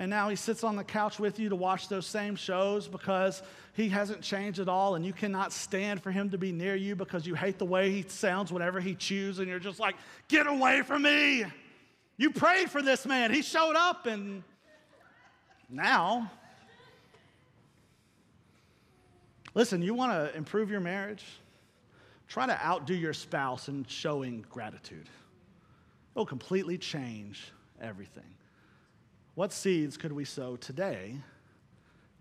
And 0.00 0.08
now 0.08 0.30
he 0.30 0.36
sits 0.36 0.64
on 0.64 0.76
the 0.76 0.82
couch 0.82 1.18
with 1.18 1.38
you 1.38 1.50
to 1.50 1.54
watch 1.54 1.88
those 1.88 2.06
same 2.06 2.34
shows 2.34 2.88
because 2.88 3.42
he 3.74 3.90
hasn't 3.90 4.22
changed 4.22 4.58
at 4.58 4.66
all, 4.66 4.94
and 4.94 5.04
you 5.04 5.12
cannot 5.12 5.52
stand 5.52 6.02
for 6.02 6.10
him 6.10 6.30
to 6.30 6.38
be 6.38 6.52
near 6.52 6.74
you 6.74 6.96
because 6.96 7.26
you 7.26 7.34
hate 7.34 7.58
the 7.58 7.66
way 7.66 7.90
he 7.90 8.02
sounds 8.08 8.50
whenever 8.50 8.80
he 8.80 8.94
chews, 8.94 9.40
and 9.40 9.46
you're 9.46 9.58
just 9.58 9.78
like, 9.78 9.96
get 10.28 10.46
away 10.46 10.80
from 10.80 11.02
me. 11.02 11.44
You 12.16 12.30
prayed 12.30 12.70
for 12.70 12.80
this 12.80 13.04
man. 13.04 13.30
He 13.30 13.42
showed 13.42 13.76
up, 13.76 14.06
and 14.06 14.42
now, 15.68 16.32
listen, 19.52 19.82
you 19.82 19.92
want 19.92 20.12
to 20.12 20.34
improve 20.34 20.70
your 20.70 20.80
marriage? 20.80 21.26
Try 22.26 22.46
to 22.46 22.58
outdo 22.64 22.94
your 22.94 23.12
spouse 23.12 23.68
in 23.68 23.84
showing 23.84 24.46
gratitude. 24.48 25.10
It'll 26.14 26.24
completely 26.24 26.78
change 26.78 27.52
everything. 27.82 28.24
What 29.40 29.54
seeds 29.54 29.96
could 29.96 30.12
we 30.12 30.26
sow 30.26 30.56
today 30.56 31.14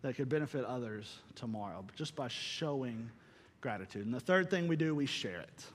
that 0.04 0.16
could 0.16 0.30
benefit 0.30 0.64
others 0.64 1.18
tomorrow 1.36 1.84
just 1.98 2.16
by 2.16 2.30
showing 2.30 3.12
gratitude? 3.60 4.06
And 4.06 4.16
the 4.16 4.22
third 4.22 4.50
thing 4.50 4.70
we 4.70 4.78
do, 4.78 4.96
we 4.96 5.06
share 5.06 5.42
it. 5.42 5.66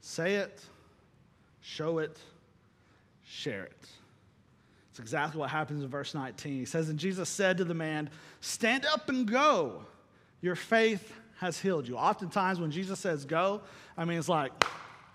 Say 0.00 0.34
it, 0.34 0.60
show 1.60 1.98
it, 1.98 2.18
share 3.24 3.66
it. 3.66 3.88
It's 4.90 4.98
exactly 4.98 5.38
what 5.38 5.50
happens 5.50 5.84
in 5.84 5.88
verse 5.88 6.12
19. 6.12 6.58
He 6.58 6.64
says, 6.64 6.88
And 6.88 6.98
Jesus 6.98 7.28
said 7.28 7.58
to 7.58 7.64
the 7.64 7.72
man, 7.72 8.10
Stand 8.40 8.84
up 8.84 9.08
and 9.08 9.30
go. 9.30 9.84
Your 10.40 10.56
faith 10.56 11.12
has 11.36 11.56
healed 11.56 11.86
you. 11.86 11.96
Oftentimes, 11.96 12.58
when 12.58 12.72
Jesus 12.72 12.98
says 12.98 13.24
go, 13.24 13.60
I 13.96 14.04
mean, 14.04 14.18
it's 14.18 14.28
like, 14.28 14.50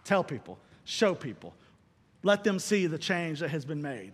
tell 0.06 0.23
people, 0.23 0.58
show 0.86 1.13
people, 1.13 1.54
let 2.23 2.45
them 2.45 2.60
see 2.60 2.88
the 2.88 2.97
change 2.97 3.41
that 3.41 3.49
has 3.49 3.65
been 3.65 3.82
made. 3.82 4.13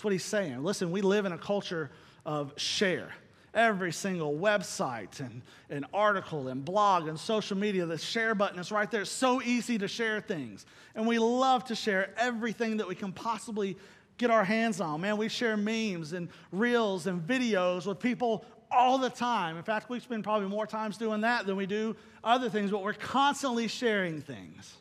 That's 0.00 0.04
what 0.06 0.12
he's 0.14 0.24
saying. 0.24 0.64
Listen, 0.64 0.92
we 0.92 1.02
live 1.02 1.26
in 1.26 1.32
a 1.32 1.36
culture 1.36 1.90
of 2.24 2.54
share. 2.56 3.10
Every 3.52 3.92
single 3.92 4.34
website 4.34 5.20
and, 5.20 5.42
and 5.68 5.84
article 5.92 6.48
and 6.48 6.64
blog 6.64 7.06
and 7.06 7.20
social 7.20 7.54
media, 7.54 7.84
the 7.84 7.98
share 7.98 8.34
button 8.34 8.58
is 8.58 8.72
right 8.72 8.90
there. 8.90 9.02
It's 9.02 9.10
so 9.10 9.42
easy 9.42 9.76
to 9.76 9.86
share 9.86 10.22
things. 10.22 10.64
And 10.94 11.06
we 11.06 11.18
love 11.18 11.64
to 11.64 11.74
share 11.74 12.14
everything 12.16 12.78
that 12.78 12.88
we 12.88 12.94
can 12.94 13.12
possibly 13.12 13.76
get 14.16 14.30
our 14.30 14.42
hands 14.42 14.80
on. 14.80 15.02
Man, 15.02 15.18
we 15.18 15.28
share 15.28 15.58
memes 15.58 16.14
and 16.14 16.30
reels 16.50 17.06
and 17.06 17.20
videos 17.20 17.84
with 17.84 18.00
people 18.00 18.46
all 18.70 18.96
the 18.96 19.10
time. 19.10 19.58
In 19.58 19.64
fact, 19.64 19.90
we 19.90 20.00
spend 20.00 20.24
probably 20.24 20.48
more 20.48 20.66
times 20.66 20.96
doing 20.96 21.20
that 21.20 21.44
than 21.44 21.56
we 21.56 21.66
do 21.66 21.94
other 22.24 22.48
things, 22.48 22.70
but 22.70 22.82
we're 22.82 22.94
constantly 22.94 23.68
sharing 23.68 24.22
things. 24.22 24.78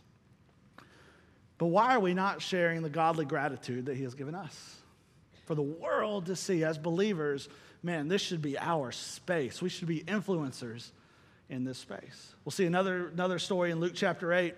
But 1.58 1.66
why 1.66 1.94
are 1.94 2.00
we 2.00 2.14
not 2.14 2.42
sharing 2.42 2.84
the 2.84 2.90
godly 2.90 3.26
gratitude 3.26 3.88
that 3.88 3.98
He 3.98 4.04
has 4.04 4.16
given 4.16 4.34
us? 4.34 4.79
For 5.50 5.56
the 5.56 5.64
world 5.64 6.28
to 6.28 6.36
see 6.36 6.64
as 6.64 6.78
believers, 6.78 7.50
man, 7.82 8.08
this 8.08 8.22
should 8.22 8.40
be 8.40 8.56
our 8.60 8.92
space. 8.92 9.64
We 9.64 9.70
should 9.70 9.88
be 9.88 10.02
influencers 10.02 10.92
in 11.50 11.64
this 11.64 11.80
space. 11.80 12.36
We'll 12.46 12.52
see 12.52 12.68
another, 12.68 13.08
another 13.08 13.40
story 13.40 13.72
in 13.72 13.80
Luke 13.80 13.94
chapter 13.96 14.32
8. 14.32 14.54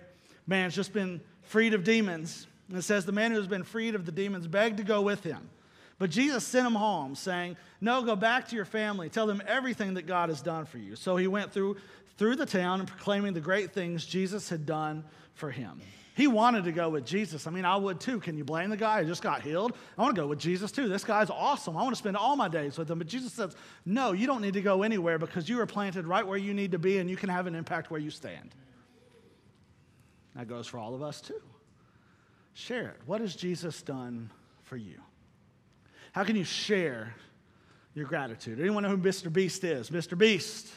Man's 0.46 0.74
just 0.74 0.92
been 0.92 1.22
freed 1.44 1.72
of 1.72 1.82
demons. 1.82 2.46
And 2.68 2.76
it 2.76 2.82
says, 2.82 3.06
The 3.06 3.12
man 3.12 3.30
who 3.30 3.38
has 3.38 3.46
been 3.46 3.64
freed 3.64 3.94
of 3.94 4.04
the 4.04 4.12
demons 4.12 4.46
begged 4.46 4.76
to 4.76 4.84
go 4.84 5.00
with 5.00 5.24
him. 5.24 5.48
But 5.98 6.10
Jesus 6.10 6.44
sent 6.44 6.66
him 6.66 6.74
home, 6.74 7.14
saying, 7.14 7.56
No, 7.80 8.02
go 8.02 8.14
back 8.14 8.48
to 8.48 8.54
your 8.54 8.66
family. 8.66 9.08
Tell 9.08 9.26
them 9.26 9.42
everything 9.46 9.94
that 9.94 10.06
God 10.06 10.28
has 10.28 10.42
done 10.42 10.66
for 10.66 10.76
you. 10.76 10.94
So 10.94 11.16
he 11.16 11.26
went 11.26 11.52
through, 11.52 11.78
through 12.18 12.36
the 12.36 12.46
town 12.46 12.80
and 12.80 12.88
proclaiming 12.88 13.32
the 13.32 13.40
great 13.40 13.72
things 13.72 14.04
Jesus 14.04 14.48
had 14.48 14.66
done 14.66 15.04
for 15.34 15.50
him. 15.50 15.80
He 16.14 16.26
wanted 16.26 16.64
to 16.64 16.72
go 16.72 16.90
with 16.90 17.06
Jesus. 17.06 17.46
I 17.46 17.50
mean, 17.50 17.64
I 17.64 17.76
would 17.76 17.98
too. 17.98 18.20
Can 18.20 18.36
you 18.36 18.44
blame 18.44 18.68
the 18.68 18.76
guy 18.76 19.02
who 19.02 19.08
just 19.08 19.22
got 19.22 19.40
healed? 19.40 19.72
I 19.96 20.02
want 20.02 20.14
to 20.14 20.20
go 20.20 20.26
with 20.26 20.38
Jesus 20.38 20.70
too. 20.70 20.88
This 20.88 21.04
guy's 21.04 21.30
awesome. 21.30 21.74
I 21.74 21.82
want 21.82 21.94
to 21.94 21.98
spend 21.98 22.18
all 22.18 22.36
my 22.36 22.48
days 22.48 22.76
with 22.76 22.90
him. 22.90 22.98
But 22.98 23.06
Jesus 23.06 23.32
says, 23.32 23.56
No, 23.86 24.12
you 24.12 24.26
don't 24.26 24.42
need 24.42 24.52
to 24.54 24.60
go 24.60 24.82
anywhere 24.82 25.18
because 25.18 25.48
you 25.48 25.58
are 25.60 25.66
planted 25.66 26.06
right 26.06 26.26
where 26.26 26.36
you 26.36 26.52
need 26.52 26.72
to 26.72 26.78
be 26.78 26.98
and 26.98 27.08
you 27.08 27.16
can 27.16 27.30
have 27.30 27.46
an 27.46 27.54
impact 27.54 27.90
where 27.90 28.00
you 28.00 28.10
stand. 28.10 28.54
That 30.36 30.48
goes 30.48 30.66
for 30.66 30.78
all 30.78 30.94
of 30.94 31.02
us 31.02 31.22
too. 31.22 31.40
Share 32.52 32.88
it. 32.88 33.00
What 33.06 33.22
has 33.22 33.34
Jesus 33.34 33.80
done 33.80 34.30
for 34.64 34.76
you? 34.76 35.00
How 36.12 36.24
can 36.24 36.36
you 36.36 36.44
share 36.44 37.14
your 37.94 38.04
gratitude? 38.04 38.60
Anyone 38.60 38.82
know 38.82 38.90
who 38.90 38.98
Mr. 38.98 39.32
Beast 39.32 39.64
is? 39.64 39.88
Mr. 39.88 40.16
Beast. 40.16 40.68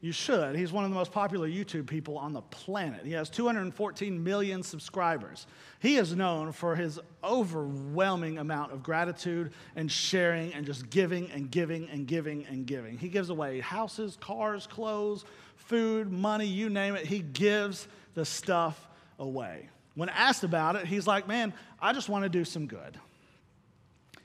You 0.00 0.12
should. 0.12 0.54
He's 0.54 0.70
one 0.70 0.84
of 0.84 0.90
the 0.90 0.96
most 0.96 1.10
popular 1.10 1.48
YouTube 1.48 1.88
people 1.88 2.18
on 2.18 2.32
the 2.32 2.40
planet. 2.40 3.04
He 3.04 3.12
has 3.12 3.28
214 3.28 4.22
million 4.22 4.62
subscribers. 4.62 5.48
He 5.80 5.96
is 5.96 6.14
known 6.14 6.52
for 6.52 6.76
his 6.76 7.00
overwhelming 7.24 8.38
amount 8.38 8.72
of 8.72 8.84
gratitude 8.84 9.52
and 9.74 9.90
sharing 9.90 10.54
and 10.54 10.64
just 10.64 10.88
giving 10.88 11.32
and 11.32 11.50
giving 11.50 11.88
and 11.90 12.06
giving 12.06 12.46
and 12.46 12.64
giving. 12.64 12.96
He 12.96 13.08
gives 13.08 13.28
away 13.28 13.58
houses, 13.58 14.16
cars, 14.20 14.68
clothes, 14.68 15.24
food, 15.56 16.12
money, 16.12 16.46
you 16.46 16.70
name 16.70 16.94
it. 16.94 17.04
He 17.04 17.18
gives 17.18 17.88
the 18.14 18.24
stuff 18.24 18.88
away. 19.18 19.68
When 19.96 20.08
asked 20.10 20.44
about 20.44 20.76
it, 20.76 20.86
he's 20.86 21.08
like, 21.08 21.26
Man, 21.26 21.52
I 21.80 21.92
just 21.92 22.08
want 22.08 22.22
to 22.22 22.28
do 22.28 22.44
some 22.44 22.68
good. 22.68 22.96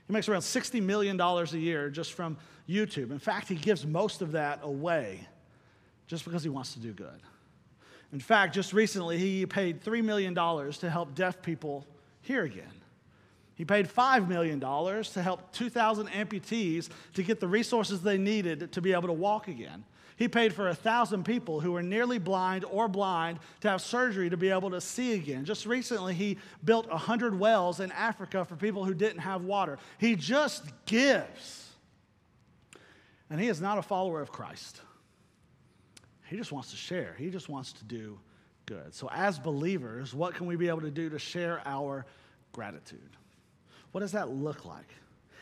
He 0.06 0.14
makes 0.14 0.30
around 0.30 0.42
$60 0.42 0.84
million 0.84 1.20
a 1.20 1.46
year 1.54 1.90
just 1.90 2.14
from 2.14 2.38
YouTube. 2.70 3.10
In 3.10 3.18
fact, 3.18 3.48
he 3.48 3.56
gives 3.56 3.88
most 3.88 4.22
of 4.22 4.34
that 4.34 4.60
away 4.62 5.28
just 6.08 6.26
because 6.26 6.44
he 6.44 6.50
wants 6.50 6.74
to 6.74 6.80
do 6.80 6.92
good. 6.92 7.22
In 8.12 8.20
fact, 8.20 8.54
just 8.54 8.74
recently, 8.74 9.18
he 9.18 9.46
paid 9.46 9.84
$3 9.84 10.04
million 10.04 10.36
to 10.36 10.90
help 10.90 11.16
deaf 11.16 11.42
people 11.42 11.86
hear 12.22 12.44
again. 12.44 12.72
He 13.56 13.66
paid 13.66 13.88
$5 13.88 14.28
million 14.28 14.60
to 14.60 15.22
help 15.22 15.52
2,000 15.52 16.08
amputees 16.08 16.90
to 17.14 17.24
get 17.24 17.40
the 17.40 17.48
resources 17.48 18.02
they 18.02 18.18
needed 18.18 18.72
to 18.72 18.82
be 18.82 18.94
able 18.94 19.08
to 19.08 19.14
walk 19.14 19.48
again. 19.48 19.84
He 20.16 20.28
paid 20.28 20.54
for 20.54 20.70
a 20.70 20.76
thousand 20.76 21.26
people 21.26 21.60
who 21.60 21.72
were 21.72 21.82
nearly 21.82 22.20
blind 22.20 22.66
or 22.66 22.88
blind 22.88 23.40
to 23.62 23.70
have 23.70 23.82
surgery 23.82 24.30
to 24.30 24.38
be 24.38 24.50
able 24.50 24.70
to 24.72 24.82
see 24.82 25.14
again. 25.14 25.44
Just 25.44 25.66
recently, 25.66 26.14
he 26.14 26.38
built 26.64 26.88
100 26.90 27.40
wells 27.40 27.80
in 27.80 27.92
Africa 27.92 28.46
for 28.46 28.56
people 28.56 28.86
who 28.86 28.94
didn't 28.94 29.20
have 29.20 29.44
water. 29.44 29.80
He 29.98 30.16
just 30.16 30.64
gives. 30.86 31.72
And 33.30 33.40
he 33.40 33.48
is 33.48 33.60
not 33.60 33.80
a 33.80 33.82
follower 33.82 34.22
of 34.22 34.32
Christ. 34.32 34.82
He 36.34 36.40
just 36.40 36.52
wants 36.52 36.72
to 36.72 36.78
share, 36.78 37.14
he 37.20 37.30
just 37.30 37.48
wants 37.48 37.74
to 37.74 37.84
do 37.84 38.18
good. 38.66 38.96
So, 38.96 39.08
as 39.14 39.38
believers, 39.38 40.16
what 40.16 40.34
can 40.34 40.48
we 40.48 40.56
be 40.56 40.68
able 40.68 40.82
to 40.82 40.90
do 40.90 41.08
to 41.12 41.20
share 41.20 41.62
our 41.64 42.08
gratitude? 42.54 43.00
What 43.92 44.02
does 44.02 44.14
that 44.14 44.30
look 44.30 44.66
like? 44.66 44.88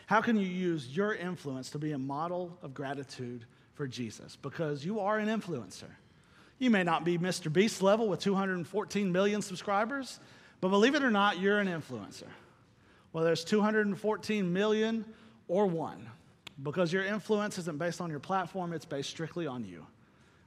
How 0.05 0.19
can 0.19 0.35
you 0.35 0.45
use 0.45 0.89
your 0.93 1.15
influence 1.15 1.69
to 1.69 1.79
be 1.79 1.93
a 1.93 1.97
model 1.97 2.57
of 2.61 2.73
gratitude 2.73 3.45
for 3.75 3.87
Jesus 3.87 4.35
because 4.41 4.83
you 4.83 4.99
are 4.99 5.17
an 5.17 5.29
influencer. 5.29 5.89
You 6.59 6.69
may 6.69 6.83
not 6.83 7.05
be 7.05 7.17
Mr. 7.17 7.51
Beast 7.51 7.81
level 7.81 8.09
with 8.09 8.19
214 8.19 9.13
million 9.13 9.41
subscribers, 9.41 10.19
but 10.59 10.67
believe 10.67 10.93
it 10.93 11.03
or 11.03 11.09
not, 11.09 11.39
you're 11.39 11.59
an 11.59 11.69
influencer. 11.69 12.27
Whether 13.13 13.31
it's 13.31 13.45
214 13.45 14.51
million 14.51 15.05
or 15.47 15.67
one, 15.67 16.09
because 16.61 16.91
your 16.91 17.05
influence 17.05 17.57
isn't 17.59 17.79
based 17.79 18.01
on 18.01 18.09
your 18.09 18.19
platform, 18.19 18.73
it's 18.73 18.83
based 18.83 19.09
strictly 19.09 19.47
on 19.47 19.63
you. 19.63 19.87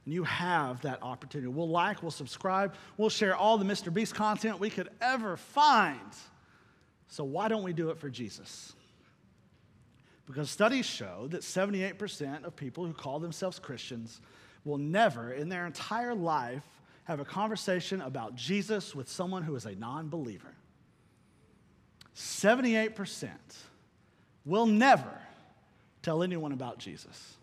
And 0.05 0.13
you 0.13 0.23
have 0.23 0.81
that 0.81 1.01
opportunity. 1.01 1.47
We'll 1.47 1.69
like, 1.69 2.01
we'll 2.01 2.11
subscribe, 2.11 2.75
we'll 2.97 3.09
share 3.09 3.35
all 3.35 3.57
the 3.57 3.65
Mr. 3.65 3.93
Beast 3.93 4.15
content 4.15 4.59
we 4.59 4.69
could 4.69 4.89
ever 5.01 5.35
find. 5.35 5.99
So 7.07 7.23
why 7.23 7.47
don't 7.47 7.63
we 7.63 7.73
do 7.73 7.89
it 7.89 7.97
for 7.97 8.09
Jesus? 8.09 8.73
Because 10.25 10.49
studies 10.49 10.85
show 10.85 11.27
that 11.29 11.41
78% 11.41 12.45
of 12.45 12.55
people 12.55 12.85
who 12.85 12.93
call 12.93 13.19
themselves 13.19 13.59
Christians 13.59 14.21
will 14.63 14.79
never 14.79 15.31
in 15.31 15.49
their 15.49 15.65
entire 15.65 16.15
life 16.15 16.63
have 17.03 17.19
a 17.19 17.25
conversation 17.25 18.01
about 18.01 18.35
Jesus 18.35 18.95
with 18.95 19.07
someone 19.07 19.43
who 19.43 19.55
is 19.55 19.65
a 19.65 19.75
non 19.75 20.09
believer. 20.09 20.55
78% 22.15 23.29
will 24.43 24.65
never 24.65 25.21
tell 26.01 26.23
anyone 26.23 26.51
about 26.51 26.79
Jesus. 26.79 27.37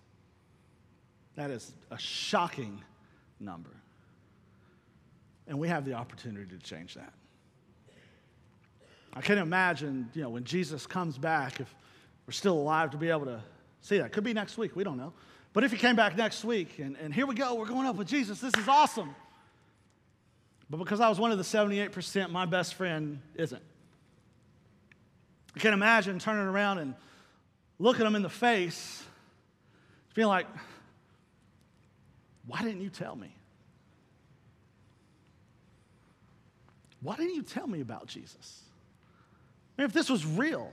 That 1.37 1.51
is 1.51 1.73
a 1.90 1.99
shocking 1.99 2.83
number. 3.40 3.71
And 5.47 5.59
we 5.59 5.68
have 5.68 5.85
the 5.85 5.95
opportunity 5.95 6.47
to 6.57 6.59
change 6.59 6.95
that. 6.95 7.12
I 9.14 9.21
can't 9.21 9.40
imagine, 9.40 10.09
you 10.14 10.23
know, 10.23 10.31
when 10.31 10.45
Jesus 10.45 10.87
comes 10.87 11.18
back, 11.18 11.61
if 11.61 11.75
we're 12.27 12.33
still 12.33 12.59
alive 12.59 12.90
to 12.92 12.97
be 12.97 13.11
able 13.11 13.27
to 13.27 13.42
see 13.81 13.99
that. 13.99 14.12
Could 14.12 14.25
be 14.25 14.33
next 14.33 14.57
week, 14.57 14.75
we 14.75 14.85
don't 14.85 14.97
know. 14.97 15.12
But 15.53 15.64
if 15.64 15.73
he 15.73 15.77
came 15.77 15.97
back 15.97 16.16
next 16.16 16.45
week 16.45 16.79
and, 16.79 16.97
and 16.97 17.12
here 17.12 17.27
we 17.27 17.35
go, 17.35 17.55
we're 17.55 17.66
going 17.66 17.87
up 17.87 17.97
with 17.97 18.09
Jesus, 18.09 18.40
this 18.40 18.55
is 18.57 18.68
awesome. 18.68 19.14
But 20.71 20.79
because 20.79 21.01
I 21.01 21.09
was 21.11 21.21
one 21.21 21.31
of 21.31 21.38
the 21.38 21.45
78%, 21.45 22.31
my 22.31 22.47
best 22.47 22.75
friend 22.75 23.21
isn't. 23.35 23.62
I 25.55 25.59
can't 25.59 25.75
imagine 25.75 26.18
turning 26.18 26.47
around 26.47 26.79
and 26.79 26.95
looking 27.79 28.07
him 28.07 28.14
in 28.14 28.23
the 28.23 28.31
face, 28.31 29.03
being 30.14 30.29
like, 30.29 30.47
why 32.47 32.63
didn't 32.63 32.81
you 32.81 32.91
tell 32.91 33.17
me? 33.17 33.35
Why 37.01 37.17
didn't 37.17 37.35
you 37.35 37.43
tell 37.43 37.67
me 37.67 37.81
about 37.81 38.07
Jesus? 38.07 38.63
I 39.77 39.83
mean, 39.83 39.87
if 39.87 39.93
this 39.93 40.09
was 40.09 40.25
real, 40.25 40.73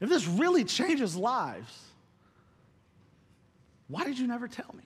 if 0.00 0.08
this 0.08 0.26
really 0.26 0.64
changes 0.64 1.16
lives, 1.16 1.84
why 3.88 4.04
did 4.04 4.18
you 4.18 4.26
never 4.26 4.48
tell 4.48 4.74
me? 4.74 4.84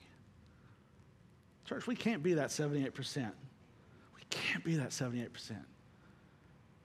Church, 1.67 1.87
we 1.87 1.95
can't 1.95 2.23
be 2.23 2.35
that 2.35 2.49
78%. 2.49 3.31
We 4.17 4.23
can't 4.31 4.65
be 4.65 4.77
that 4.77 4.91
78%. 4.91 5.29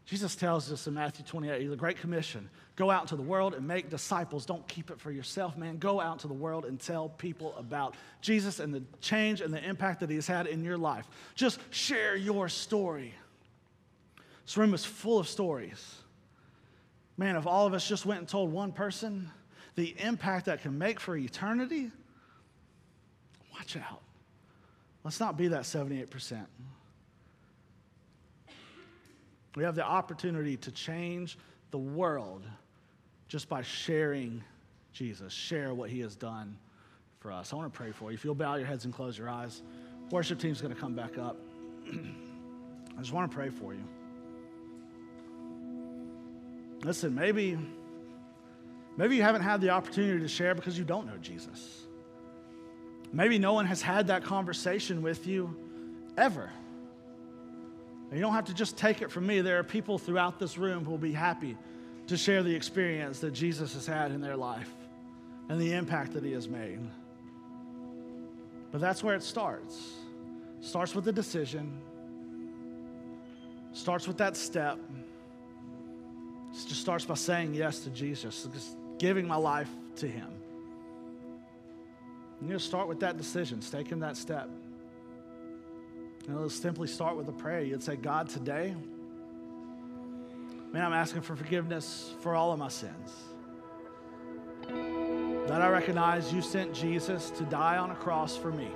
Jesus 0.05 0.35
tells 0.35 0.71
us 0.71 0.87
in 0.87 0.93
Matthew 0.93 1.25
28, 1.25 1.67
the 1.67 1.75
Great 1.75 1.99
Commission 1.99 2.49
go 2.77 2.91
out 2.91 3.01
into 3.01 3.15
the 3.15 3.23
world 3.23 3.55
and 3.55 3.67
make 3.67 3.89
disciples. 3.89 4.45
Don't 4.45 4.65
keep 4.67 4.91
it 4.91 5.01
for 5.01 5.11
yourself, 5.11 5.57
man. 5.57 5.77
Go 5.79 5.99
out 5.99 6.19
to 6.19 6.27
the 6.27 6.33
world 6.33 6.63
and 6.63 6.79
tell 6.79 7.09
people 7.09 7.53
about 7.57 7.95
Jesus 8.21 8.59
and 8.59 8.73
the 8.73 8.83
change 9.01 9.41
and 9.41 9.53
the 9.53 9.61
impact 9.67 9.99
that 9.99 10.09
he 10.09 10.15
has 10.15 10.27
had 10.27 10.45
in 10.45 10.63
your 10.63 10.77
life. 10.77 11.07
Just 11.35 11.59
share 11.71 12.15
your 12.15 12.47
story. 12.47 13.13
This 14.45 14.55
room 14.55 14.73
is 14.75 14.85
full 14.85 15.17
of 15.17 15.27
stories. 15.27 15.95
Man, 17.17 17.35
if 17.35 17.47
all 17.47 17.65
of 17.65 17.73
us 17.73 17.85
just 17.85 18.05
went 18.05 18.19
and 18.19 18.29
told 18.29 18.51
one 18.51 18.71
person 18.71 19.29
the 19.73 19.95
impact 19.99 20.45
that 20.45 20.61
can 20.61 20.77
make 20.77 20.99
for 20.99 21.17
eternity, 21.17 21.89
watch 23.53 23.75
out. 23.75 24.01
Let's 25.03 25.19
not 25.19 25.35
be 25.35 25.47
that 25.47 25.63
78%. 25.63 26.45
We 29.55 29.63
have 29.63 29.73
the 29.73 29.83
opportunity 29.83 30.57
to 30.57 30.71
change 30.71 31.39
the 31.71 31.79
world 31.79 32.43
just 33.27 33.49
by 33.49 33.61
sharing 33.61 34.43
Jesus, 34.93 35.33
share 35.33 35.73
what 35.73 35.89
he 35.89 35.99
has 35.99 36.15
done 36.15 36.57
for 37.19 37.31
us. 37.31 37.51
I 37.53 37.55
want 37.55 37.71
to 37.71 37.77
pray 37.77 37.91
for 37.91 38.11
you. 38.11 38.15
If 38.15 38.23
you'll 38.23 38.35
bow 38.35 38.55
your 38.55 38.67
heads 38.67 38.85
and 38.85 38.93
close 38.93 39.17
your 39.17 39.29
eyes, 39.29 39.61
worship 40.11 40.39
team's 40.39 40.61
going 40.61 40.73
to 40.73 40.79
come 40.79 40.95
back 40.95 41.17
up. 41.17 41.37
I 41.91 42.99
just 42.99 43.13
want 43.13 43.29
to 43.29 43.35
pray 43.35 43.49
for 43.49 43.73
you. 43.73 43.83
Listen, 46.83 47.13
maybe 47.15 47.57
maybe 48.95 49.15
you 49.15 49.23
haven't 49.23 49.41
had 49.41 49.61
the 49.61 49.69
opportunity 49.71 50.19
to 50.19 50.27
share 50.27 50.55
because 50.55 50.77
you 50.77 50.85
don't 50.85 51.05
know 51.05 51.17
Jesus. 51.17 51.85
Maybe 53.11 53.39
no 53.39 53.53
one 53.53 53.65
has 53.65 53.81
had 53.81 54.07
that 54.07 54.23
conversation 54.23 55.01
with 55.01 55.27
you 55.27 55.55
ever. 56.17 56.49
And 58.09 58.17
you 58.17 58.21
don't 58.21 58.33
have 58.33 58.45
to 58.45 58.53
just 58.53 58.77
take 58.77 59.01
it 59.01 59.11
from 59.11 59.27
me. 59.27 59.41
There 59.41 59.59
are 59.59 59.63
people 59.63 59.97
throughout 59.97 60.39
this 60.39 60.57
room 60.57 60.85
who 60.85 60.91
will 60.91 60.97
be 60.97 61.11
happy 61.11 61.57
to 62.07 62.17
share 62.17 62.41
the 62.41 62.55
experience 62.55 63.19
that 63.19 63.31
Jesus 63.31 63.73
has 63.73 63.85
had 63.85 64.11
in 64.11 64.21
their 64.21 64.35
life 64.35 64.71
and 65.49 65.59
the 65.59 65.73
impact 65.73 66.13
that 66.13 66.23
he 66.23 66.31
has 66.31 66.47
made. 66.47 66.79
But 68.71 68.81
that's 68.81 69.03
where 69.03 69.15
it 69.15 69.23
starts. 69.23 69.93
Starts 70.61 70.95
with 70.95 71.07
a 71.07 71.11
decision. 71.11 71.79
Starts 73.73 74.07
with 74.07 74.17
that 74.17 74.35
step. 74.35 74.79
It 76.51 76.67
just 76.67 76.81
starts 76.81 77.05
by 77.05 77.15
saying 77.15 77.53
yes 77.53 77.79
to 77.79 77.89
Jesus, 77.89 78.47
just 78.53 78.77
giving 78.97 79.27
my 79.27 79.35
life 79.35 79.69
to 79.97 80.07
him. 80.07 80.29
And 82.39 82.49
you 82.49 82.59
start 82.59 82.87
with 82.87 82.99
that 83.01 83.17
decision, 83.17 83.59
taking 83.59 83.99
that 83.99 84.17
step. 84.17 84.49
And 86.27 86.35
it'll 86.35 86.49
simply 86.49 86.87
start 86.87 87.15
with 87.15 87.27
a 87.29 87.33
prayer. 87.33 87.61
You'd 87.61 87.83
say, 87.83 87.95
God, 87.95 88.29
today, 88.29 88.75
man, 90.73 90.85
I'm 90.85 90.93
asking 90.93 91.21
for 91.21 91.35
forgiveness 91.35 92.13
for 92.21 92.35
all 92.35 92.51
of 92.51 92.59
my 92.59 92.67
sins. 92.67 93.13
That 95.47 95.61
I 95.61 95.69
recognize 95.69 96.33
you 96.33 96.41
sent 96.41 96.73
Jesus 96.73 97.29
to 97.31 97.43
die 97.43 97.77
on 97.77 97.91
a 97.91 97.95
cross 97.95 98.35
for 98.35 98.51
me. 98.51 98.69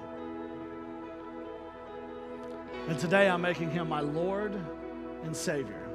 And 2.87 2.97
today 2.97 3.29
I'm 3.29 3.41
making 3.41 3.71
him 3.71 3.89
my 3.89 3.99
Lord 3.99 4.53
and 5.23 5.35
Savior. 5.35 5.87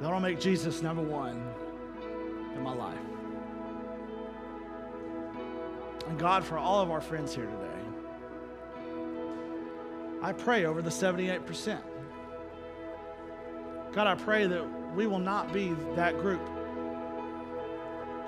That 0.00 0.08
I 0.08 0.12
will 0.12 0.20
make 0.20 0.40
Jesus 0.40 0.82
number 0.82 1.02
one 1.02 1.42
in 2.54 2.62
my 2.62 2.74
life. 2.74 2.98
And 6.08 6.18
God, 6.18 6.44
for 6.44 6.58
all 6.58 6.80
of 6.80 6.90
our 6.90 7.00
friends 7.00 7.34
here 7.34 7.46
today, 7.46 7.66
I 10.22 10.32
pray 10.32 10.64
over 10.64 10.82
the 10.82 10.90
78%. 10.90 11.78
God, 13.92 14.06
I 14.06 14.14
pray 14.14 14.46
that 14.46 14.64
we 14.94 15.06
will 15.06 15.18
not 15.18 15.52
be 15.52 15.74
that 15.96 16.18
group. 16.20 16.40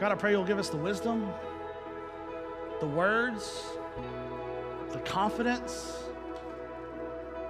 God, 0.00 0.10
I 0.10 0.14
pray 0.16 0.32
you'll 0.32 0.44
give 0.44 0.58
us 0.58 0.68
the 0.68 0.76
wisdom, 0.76 1.32
the 2.80 2.86
words, 2.86 3.62
the 4.90 4.98
confidence 5.00 6.02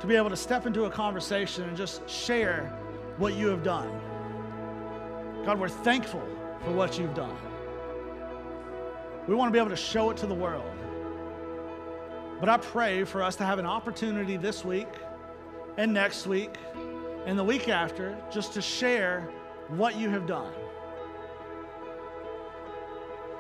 to 0.01 0.07
be 0.07 0.17
able 0.17 0.29
to 0.29 0.37
step 0.37 0.67
into 0.67 0.85
a 0.85 0.91
conversation 0.91 1.65
and 1.65 1.77
just 1.77 2.07
share 2.09 2.67
what 3.17 3.35
you 3.35 3.47
have 3.47 3.63
done. 3.63 3.89
God, 5.47 5.59
we're 5.59 5.69
thankful 5.69 6.23
for 6.65 6.73
what 6.73 6.99
you've 6.99 7.15
done. 7.15 7.37
We 9.27 9.35
want 9.35 9.49
to 9.49 9.53
be 9.53 9.59
able 9.59 9.71
to 9.71 9.77
show 9.77 10.11
it 10.11 10.17
to 10.19 10.27
the 10.27 10.35
world. 10.35 10.71
But 12.41 12.49
I 12.49 12.59
pray 12.59 13.05
for 13.05 13.23
us 13.23 13.37
to 13.37 13.45
have 13.45 13.59
an 13.59 13.67
opportunity 13.67 14.37
this 14.37 14.65
week 14.65 14.89
and 15.79 15.95
next 15.95 16.27
week 16.27 16.57
and 17.27 17.39
the 17.39 17.45
week 17.45 17.69
after 17.69 18.17
just 18.31 18.53
to 18.55 18.63
share 18.63 19.29
what 19.69 19.97
you 19.97 20.11
have 20.11 20.27
done. 20.27 20.53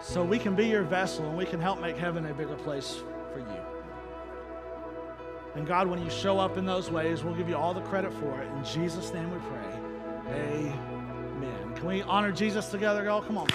So 0.00 0.24
we 0.24 0.38
can 0.38 0.54
be 0.54 0.66
your 0.66 0.82
vessel 0.82 1.26
and 1.28 1.36
we 1.36 1.46
can 1.46 1.60
help 1.60 1.80
make 1.80 1.96
heaven 1.96 2.26
a 2.26 2.34
bigger 2.34 2.56
place 2.56 3.02
for 3.32 3.38
you. 3.38 3.62
And 5.54 5.66
God, 5.66 5.86
when 5.86 6.02
you 6.02 6.10
show 6.10 6.38
up 6.38 6.56
in 6.56 6.64
those 6.64 6.90
ways, 6.90 7.22
we'll 7.22 7.34
give 7.34 7.48
you 7.48 7.56
all 7.56 7.74
the 7.74 7.82
credit 7.82 8.12
for 8.14 8.40
it. 8.40 8.48
In 8.48 8.64
Jesus' 8.64 9.12
name 9.12 9.30
we 9.30 9.38
pray. 9.38 9.80
Amen. 10.34 11.72
Can 11.74 11.86
we 11.86 12.02
honor 12.02 12.32
Jesus 12.32 12.68
together, 12.68 13.04
y'all? 13.04 13.22
Come 13.22 13.38
on. 13.38 13.48